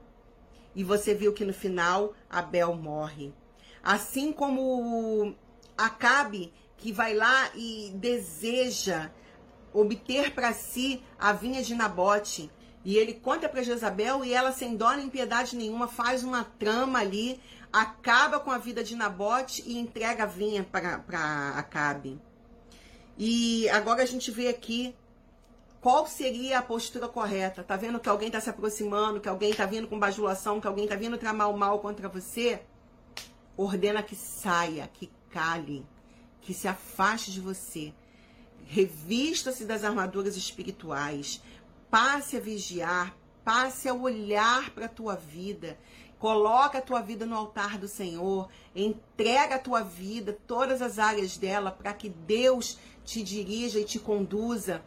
E 0.74 0.82
você 0.82 1.14
viu 1.14 1.32
que 1.32 1.44
no 1.44 1.54
final 1.54 2.14
Abel 2.30 2.74
morre. 2.74 3.32
Assim 3.86 4.32
como 4.32 5.32
Acabe, 5.78 6.52
que 6.76 6.90
vai 6.90 7.14
lá 7.14 7.50
e 7.54 7.92
deseja 7.94 9.12
obter 9.72 10.34
para 10.34 10.52
si 10.52 11.00
a 11.16 11.32
vinha 11.32 11.62
de 11.62 11.72
Nabote. 11.72 12.50
E 12.84 12.96
ele 12.96 13.14
conta 13.14 13.48
para 13.48 13.62
Jezabel 13.62 14.24
e 14.24 14.34
ela, 14.34 14.50
sem 14.50 14.76
dó 14.76 14.92
nem 14.92 15.08
piedade 15.08 15.54
nenhuma, 15.54 15.86
faz 15.86 16.24
uma 16.24 16.42
trama 16.42 16.98
ali 16.98 17.40
acaba 17.72 18.40
com 18.40 18.50
a 18.50 18.58
vida 18.58 18.82
de 18.82 18.96
Nabote 18.96 19.62
e 19.64 19.78
entrega 19.78 20.24
a 20.24 20.26
vinha 20.26 20.64
para 20.64 21.50
Acabe. 21.56 22.20
E 23.16 23.68
agora 23.68 24.02
a 24.02 24.06
gente 24.06 24.32
vê 24.32 24.48
aqui 24.48 24.96
qual 25.80 26.08
seria 26.08 26.58
a 26.58 26.62
postura 26.62 27.06
correta. 27.06 27.62
Tá 27.62 27.76
vendo 27.76 28.00
que 28.00 28.08
alguém 28.08 28.28
está 28.28 28.40
se 28.40 28.50
aproximando, 28.50 29.20
que 29.20 29.28
alguém 29.28 29.50
está 29.50 29.64
vindo 29.64 29.86
com 29.86 29.96
bajulação, 29.96 30.60
que 30.60 30.66
alguém 30.66 30.84
está 30.84 30.96
vindo 30.96 31.16
tramar 31.16 31.50
o 31.50 31.56
mal 31.56 31.78
contra 31.78 32.08
você? 32.08 32.62
Ordena 33.56 34.02
que 34.02 34.14
saia, 34.14 34.88
que 34.92 35.10
cale, 35.30 35.86
que 36.40 36.52
se 36.52 36.68
afaste 36.68 37.32
de 37.32 37.40
você. 37.40 37.92
Revista-se 38.66 39.64
das 39.64 39.84
armaduras 39.84 40.36
espirituais. 40.36 41.42
Passe 41.90 42.36
a 42.36 42.40
vigiar, 42.40 43.16
passe 43.44 43.88
a 43.88 43.94
olhar 43.94 44.70
para 44.70 44.86
a 44.86 44.88
tua 44.88 45.14
vida 45.14 45.78
Coloca 46.18 46.78
a 46.78 46.82
tua 46.82 47.02
vida 47.02 47.26
no 47.26 47.36
altar 47.36 47.76
do 47.76 47.86
Senhor, 47.86 48.48
entrega 48.74 49.56
a 49.56 49.58
tua 49.58 49.82
vida, 49.82 50.36
todas 50.46 50.80
as 50.80 50.98
áreas 50.98 51.36
dela, 51.36 51.70
para 51.70 51.92
que 51.92 52.08
Deus 52.08 52.78
te 53.04 53.22
dirija 53.22 53.78
e 53.78 53.84
te 53.84 53.98
conduza 53.98 54.82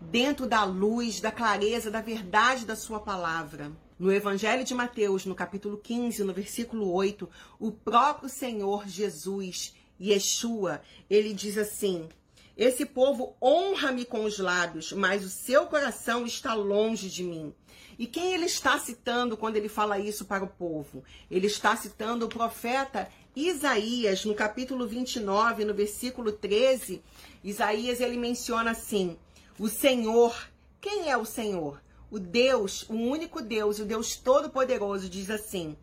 dentro 0.00 0.46
da 0.46 0.64
luz, 0.64 1.18
da 1.18 1.32
clareza, 1.32 1.90
da 1.90 2.02
verdade 2.02 2.66
da 2.66 2.76
sua 2.76 3.00
palavra. 3.00 3.72
No 3.98 4.12
Evangelho 4.12 4.62
de 4.62 4.74
Mateus, 4.74 5.24
no 5.24 5.34
capítulo 5.34 5.78
15, 5.78 6.22
no 6.22 6.34
versículo 6.34 6.92
8, 6.92 7.26
o 7.58 7.72
próprio 7.72 8.28
Senhor 8.28 8.86
Jesus, 8.86 9.74
Yeshua, 9.98 10.82
ele 11.08 11.32
diz 11.32 11.56
assim: 11.56 12.06
Esse 12.54 12.84
povo 12.84 13.34
honra-me 13.42 14.04
com 14.04 14.24
os 14.24 14.38
lábios, 14.38 14.92
mas 14.92 15.24
o 15.24 15.30
seu 15.30 15.64
coração 15.66 16.26
está 16.26 16.52
longe 16.52 17.08
de 17.08 17.24
mim. 17.24 17.54
E 17.98 18.06
quem 18.06 18.34
ele 18.34 18.44
está 18.44 18.78
citando 18.78 19.34
quando 19.34 19.56
ele 19.56 19.68
fala 19.68 19.98
isso 19.98 20.26
para 20.26 20.44
o 20.44 20.48
povo? 20.48 21.02
Ele 21.30 21.46
está 21.46 21.74
citando 21.74 22.26
o 22.26 22.28
profeta 22.28 23.08
Isaías, 23.34 24.26
no 24.26 24.34
capítulo 24.34 24.86
29, 24.86 25.64
no 25.64 25.72
versículo 25.72 26.32
13. 26.32 27.02
Isaías 27.42 28.02
ele 28.02 28.18
menciona 28.18 28.72
assim: 28.72 29.16
O 29.58 29.70
Senhor, 29.70 30.36
quem 30.82 31.10
é 31.10 31.16
o 31.16 31.24
Senhor? 31.24 31.80
O 32.10 32.18
Deus, 32.18 32.84
o 32.88 32.94
único 32.94 33.42
Deus, 33.42 33.78
o 33.78 33.84
Deus 33.84 34.16
Todo-Poderoso, 34.16 35.08
diz 35.08 35.28
assim: 35.28 35.76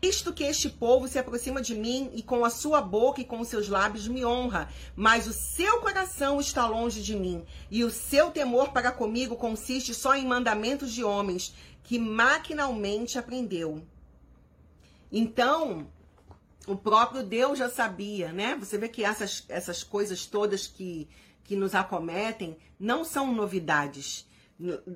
Visto 0.00 0.32
que 0.32 0.42
este 0.42 0.68
povo 0.68 1.06
se 1.06 1.16
aproxima 1.16 1.62
de 1.62 1.76
mim 1.76 2.10
e 2.12 2.24
com 2.24 2.44
a 2.44 2.50
sua 2.50 2.80
boca 2.80 3.20
e 3.20 3.24
com 3.24 3.38
os 3.38 3.46
seus 3.46 3.68
lábios 3.68 4.08
me 4.08 4.24
honra, 4.24 4.68
mas 4.96 5.28
o 5.28 5.32
seu 5.32 5.80
coração 5.80 6.40
está 6.40 6.66
longe 6.66 7.00
de 7.00 7.14
mim, 7.14 7.44
e 7.70 7.84
o 7.84 7.90
seu 7.90 8.32
temor 8.32 8.72
para 8.72 8.90
comigo 8.90 9.36
consiste 9.36 9.94
só 9.94 10.16
em 10.16 10.26
mandamentos 10.26 10.92
de 10.92 11.04
homens 11.04 11.54
que 11.84 12.00
maquinalmente 12.00 13.16
aprendeu. 13.16 13.80
Então, 15.12 15.86
o 16.66 16.74
próprio 16.74 17.22
Deus 17.22 17.58
já 17.58 17.68
sabia, 17.68 18.32
né? 18.32 18.56
Você 18.58 18.76
vê 18.78 18.88
que 18.88 19.04
essas, 19.04 19.44
essas 19.48 19.84
coisas 19.84 20.26
todas 20.26 20.66
que, 20.66 21.08
que 21.44 21.54
nos 21.54 21.76
acometem 21.76 22.56
não 22.78 23.04
são 23.04 23.32
novidades. 23.32 24.26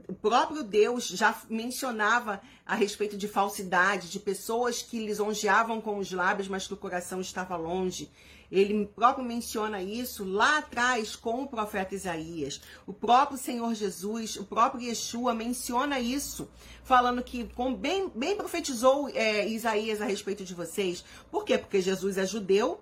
O 0.09 0.15
próprio 0.15 0.63
Deus 0.63 1.09
já 1.09 1.35
mencionava 1.51 2.41
a 2.65 2.75
respeito 2.75 3.17
de 3.17 3.27
falsidade, 3.27 4.09
de 4.09 4.21
pessoas 4.21 4.81
que 4.81 5.05
lisonjeavam 5.05 5.81
com 5.81 5.99
os 5.99 6.13
lábios, 6.13 6.47
mas 6.47 6.67
que 6.67 6.75
o 6.75 6.77
coração 6.77 7.21
estava 7.21 7.57
longe. 7.57 8.11
Ele 8.51 8.87
próprio 8.87 9.25
menciona 9.25 9.83
isso 9.83 10.25
lá 10.25 10.59
atrás 10.59 11.17
com 11.17 11.43
o 11.43 11.49
profeta 11.49 11.95
Isaías. 11.95 12.61
O 12.87 12.93
próprio 12.93 13.37
Senhor 13.37 13.75
Jesus, 13.75 14.37
o 14.37 14.45
próprio 14.45 14.83
Yeshua 14.83 15.35
menciona 15.35 15.99
isso, 15.99 16.49
falando 16.85 17.23
que, 17.25 17.49
bem, 17.77 18.09
bem 18.15 18.37
profetizou 18.37 19.09
é, 19.09 19.49
Isaías 19.49 20.01
a 20.01 20.05
respeito 20.05 20.45
de 20.45 20.55
vocês. 20.55 21.05
Por 21.31 21.45
quê? 21.45 21.59
Porque 21.59 21.81
Jesus 21.81 22.19
é 22.19 22.25
judeu 22.25 22.81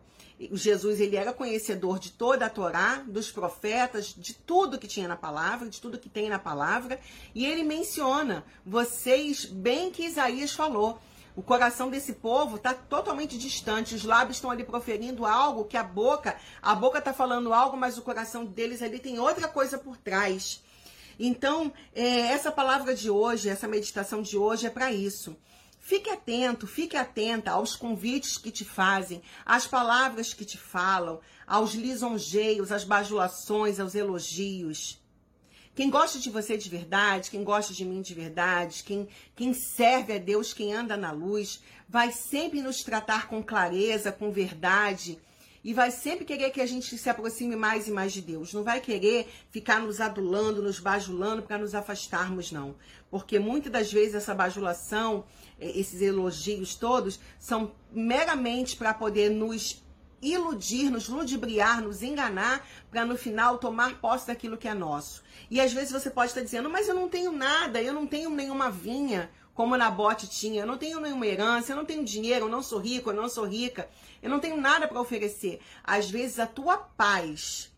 Jesus 0.52 1.00
ele 1.00 1.16
era 1.16 1.32
conhecedor 1.32 1.98
de 1.98 2.12
toda 2.12 2.46
a 2.46 2.50
Torá, 2.50 3.02
dos 3.06 3.30
profetas, 3.30 4.14
de 4.16 4.34
tudo 4.34 4.78
que 4.78 4.86
tinha 4.86 5.08
na 5.08 5.16
palavra, 5.16 5.68
de 5.68 5.80
tudo 5.80 5.98
que 5.98 6.08
tem 6.08 6.28
na 6.28 6.38
palavra, 6.38 7.00
e 7.34 7.44
ele 7.44 7.62
menciona, 7.62 8.44
vocês, 8.64 9.44
bem 9.44 9.90
que 9.90 10.04
Isaías 10.04 10.52
falou, 10.52 10.98
o 11.36 11.42
coração 11.42 11.90
desse 11.90 12.12
povo 12.14 12.56
está 12.56 12.72
totalmente 12.72 13.36
distante, 13.36 13.94
os 13.94 14.04
lábios 14.04 14.36
estão 14.36 14.50
ali 14.50 14.62
proferindo 14.62 15.26
algo 15.26 15.64
que 15.64 15.76
a 15.76 15.82
boca, 15.82 16.36
a 16.62 16.74
boca 16.74 16.98
está 16.98 17.12
falando 17.12 17.52
algo, 17.52 17.76
mas 17.76 17.98
o 17.98 18.02
coração 18.02 18.44
deles 18.44 18.82
ali 18.82 19.00
tem 19.00 19.18
outra 19.18 19.48
coisa 19.48 19.76
por 19.76 19.96
trás. 19.96 20.62
Então, 21.18 21.72
é, 21.94 22.20
essa 22.32 22.52
palavra 22.52 22.94
de 22.94 23.10
hoje, 23.10 23.48
essa 23.48 23.66
meditação 23.66 24.22
de 24.22 24.36
hoje 24.36 24.66
é 24.66 24.70
para 24.70 24.92
isso 24.92 25.36
Fique 25.86 26.08
atento, 26.08 26.66
fique 26.66 26.96
atenta 26.96 27.50
aos 27.50 27.76
convites 27.76 28.38
que 28.38 28.50
te 28.50 28.64
fazem, 28.64 29.20
às 29.44 29.66
palavras 29.66 30.32
que 30.32 30.42
te 30.42 30.56
falam, 30.56 31.20
aos 31.46 31.74
lisonjeios, 31.74 32.72
às 32.72 32.84
bajulações, 32.84 33.78
aos 33.78 33.94
elogios. 33.94 34.98
Quem 35.74 35.90
gosta 35.90 36.18
de 36.18 36.30
você 36.30 36.56
de 36.56 36.70
verdade, 36.70 37.30
quem 37.30 37.44
gosta 37.44 37.74
de 37.74 37.84
mim 37.84 38.00
de 38.00 38.14
verdade, 38.14 38.82
quem, 38.82 39.06
quem 39.36 39.52
serve 39.52 40.14
a 40.14 40.18
Deus, 40.18 40.54
quem 40.54 40.72
anda 40.72 40.96
na 40.96 41.12
luz, 41.12 41.62
vai 41.86 42.10
sempre 42.12 42.62
nos 42.62 42.82
tratar 42.82 43.28
com 43.28 43.42
clareza, 43.42 44.10
com 44.10 44.32
verdade 44.32 45.20
e 45.64 45.72
vai 45.72 45.90
sempre 45.90 46.26
querer 46.26 46.50
que 46.50 46.60
a 46.60 46.66
gente 46.66 46.96
se 46.98 47.08
aproxime 47.08 47.56
mais 47.56 47.88
e 47.88 47.90
mais 47.90 48.12
de 48.12 48.20
Deus. 48.20 48.52
Não 48.52 48.62
vai 48.62 48.82
querer 48.82 49.26
ficar 49.50 49.80
nos 49.80 49.98
adulando, 49.98 50.60
nos 50.60 50.78
bajulando 50.78 51.42
para 51.42 51.56
nos 51.56 51.74
afastarmos, 51.74 52.52
não. 52.52 52.76
Porque 53.10 53.38
muitas 53.38 53.72
das 53.72 53.90
vezes 53.90 54.14
essa 54.14 54.34
bajulação, 54.34 55.24
esses 55.58 56.00
elogios 56.00 56.74
todos, 56.74 57.20
são 57.38 57.72
meramente 57.92 58.76
para 58.76 58.92
poder 58.94 59.30
nos 59.30 59.82
iludir, 60.20 60.90
nos 60.90 61.08
ludibriar, 61.08 61.82
nos 61.82 62.02
enganar, 62.02 62.66
para 62.90 63.04
no 63.04 63.16
final 63.16 63.58
tomar 63.58 64.00
posse 64.00 64.26
daquilo 64.26 64.56
que 64.56 64.66
é 64.66 64.74
nosso. 64.74 65.22
E 65.50 65.60
às 65.60 65.72
vezes 65.72 65.92
você 65.92 66.10
pode 66.10 66.30
estar 66.30 66.40
dizendo, 66.40 66.70
mas 66.70 66.88
eu 66.88 66.94
não 66.94 67.08
tenho 67.08 67.30
nada, 67.30 67.82
eu 67.82 67.92
não 67.92 68.06
tenho 68.06 68.30
nenhuma 68.30 68.70
vinha 68.70 69.30
como 69.54 69.76
Nabote 69.76 70.28
tinha. 70.28 70.62
Eu 70.62 70.66
não 70.66 70.76
tenho 70.76 71.00
nenhuma 71.00 71.26
herança, 71.26 71.72
eu 71.72 71.76
não 71.76 71.84
tenho 71.84 72.04
dinheiro, 72.04 72.46
eu 72.46 72.50
não 72.50 72.62
sou 72.62 72.78
rico, 72.78 73.10
eu 73.10 73.14
não 73.14 73.28
sou 73.28 73.46
rica, 73.46 73.88
eu 74.22 74.28
não 74.28 74.40
tenho 74.40 74.56
nada 74.56 74.88
para 74.88 75.00
oferecer. 75.00 75.60
Às 75.82 76.10
vezes 76.10 76.38
a 76.38 76.46
tua 76.46 76.76
paz 76.76 77.72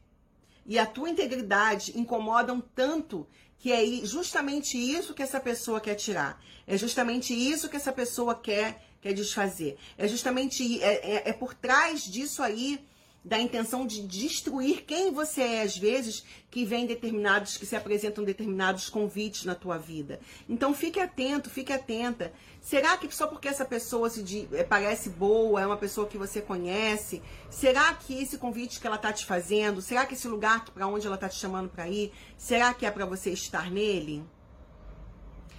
e 0.65 0.79
a 0.79 0.87
tua 0.87 1.11
integridade 1.11 1.97
incomodam 1.97 2.61
tanto 2.61 3.27
que 3.59 3.73
é 3.73 3.85
justamente 4.05 4.77
isso 4.77 5.15
que 5.15 5.23
essa 5.23 5.41
pessoa 5.41 5.81
quer 5.81 5.95
tirar. 5.95 6.43
É 6.67 6.77
justamente 6.77 7.33
isso 7.33 7.69
que 7.69 7.77
essa 7.77 7.93
pessoa 7.93 8.35
quer, 8.35 8.85
quer 9.01 9.13
desfazer. 9.13 9.77
É 9.97 10.07
justamente 10.07 10.83
é, 10.83 11.17
é, 11.17 11.31
é 11.31 11.33
por 11.33 11.55
trás 11.55 12.05
disso 12.05 12.43
aí 12.43 12.85
da 13.27 13.41
intenção 13.41 13.85
de 13.85 14.07
destruir 14.07 14.85
quem 14.85 15.13
você 15.13 15.43
é 15.43 15.63
às 15.63 15.77
vezes 15.77 16.25
que 16.49 16.65
vem 16.65 16.87
determinados 16.87 17.57
que 17.57 17.67
se 17.67 17.75
apresentam 17.75 18.23
determinados 18.23 18.89
convites 18.89 19.45
na 19.45 19.57
tua 19.57 19.77
vida. 19.77 20.21
Então 20.49 20.73
fique 20.73 21.01
atento, 21.01 21.51
fique 21.51 21.73
atenta. 21.73 22.33
Será 22.61 22.97
que 22.97 23.13
só 23.13 23.27
porque 23.27 23.49
essa 23.49 23.65
pessoa 23.65 24.09
se 24.09 24.23
de, 24.23 24.49
é, 24.53 24.63
parece 24.63 25.11
boa, 25.11 25.61
é 25.61 25.67
uma 25.67 25.77
pessoa 25.77 26.07
que 26.07 26.17
você 26.17 26.41
conhece, 26.41 27.21
será 27.51 27.93
que 27.95 28.23
esse 28.23 28.39
convite 28.39 28.79
que 28.79 28.87
ela 28.87 28.97
tá 28.97 29.13
te 29.13 29.27
fazendo, 29.27 29.83
será 29.83 30.07
que 30.07 30.15
esse 30.15 30.29
lugar 30.29 30.65
para 30.67 30.87
onde 30.87 31.09
ela 31.09 31.19
tá 31.19 31.29
te 31.29 31.37
chamando 31.37 31.69
para 31.69 31.89
ir, 31.89 32.13
será 32.39 32.73
que 32.73 32.87
é 32.87 32.91
para 32.93 33.07
você 33.07 33.31
estar 33.31 33.73
nele? 33.73 34.25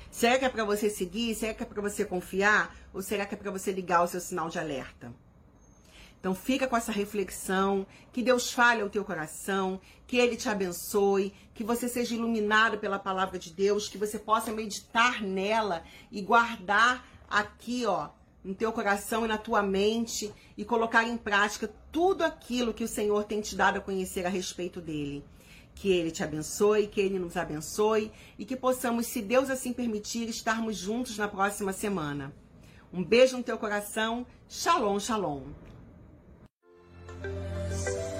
Será 0.10 0.40
que 0.40 0.46
é 0.46 0.50
para 0.50 0.64
você 0.64 0.90
seguir? 0.90 1.36
Será 1.36 1.54
que 1.54 1.64
é 1.64 1.66
para 1.66 1.82
você 1.82 2.06
confiar? 2.06 2.74
Ou 2.94 3.02
será 3.02 3.26
que 3.26 3.36
é 3.36 3.38
para 3.38 3.52
você 3.52 3.74
ligar 3.74 4.04
o 4.04 4.08
seu 4.08 4.22
sinal 4.22 4.48
de 4.48 4.58
alerta? 4.58 5.14
Então 6.20 6.34
fica 6.34 6.68
com 6.68 6.76
essa 6.76 6.92
reflexão, 6.92 7.86
que 8.12 8.24
Deus 8.24 8.52
fale 8.52 8.82
ao 8.82 8.90
teu 8.90 9.06
coração, 9.06 9.80
que 10.06 10.18
ele 10.18 10.36
te 10.36 10.50
abençoe, 10.50 11.34
que 11.54 11.64
você 11.64 11.88
seja 11.88 12.16
iluminado 12.16 12.78
pela 12.78 13.00
palavra 13.00 13.38
de 13.38 13.52
Deus, 13.52 13.88
que 13.88 13.98
você 13.98 14.18
possa 14.18 14.52
meditar 14.52 15.22
nela 15.22 15.84
e 16.12 16.22
guardar 16.22 17.08
aqui, 17.30 17.86
ó, 17.86 18.10
no 18.44 18.56
teu 18.56 18.72
coração 18.72 19.26
e 19.26 19.28
na 19.28 19.38
tua 19.38 19.62
mente 19.62 20.34
e 20.58 20.64
colocar 20.64 21.04
em 21.04 21.18
prática 21.18 21.70
tudo 21.92 22.24
aquilo 22.24 22.74
que 22.74 22.84
o 22.84 22.88
Senhor 22.88 23.26
tem 23.26 23.42
te 23.42 23.56
dado 23.56 23.78
a 23.78 23.82
conhecer 23.82 24.26
a 24.26 24.30
respeito 24.30 24.80
dele. 24.80 25.24
Que 25.76 25.92
ele 25.92 26.10
te 26.10 26.24
abençoe, 26.24 26.88
que 26.88 27.02
ele 27.02 27.20
nos 27.20 27.38
abençoe 27.38 28.12
e 28.40 28.46
que 28.46 28.56
possamos, 28.56 29.06
se 29.08 29.22
Deus 29.22 29.50
assim 29.50 29.74
permitir, 29.74 30.28
estarmos 30.30 30.78
juntos 30.78 31.18
na 31.18 31.28
próxima 31.28 31.74
semana. 31.74 32.34
Um 32.92 33.04
beijo 33.04 33.38
no 33.38 33.44
teu 33.44 33.58
coração. 33.58 34.26
Shalom, 34.50 34.98
shalom. 34.98 35.67
us. 37.86 38.17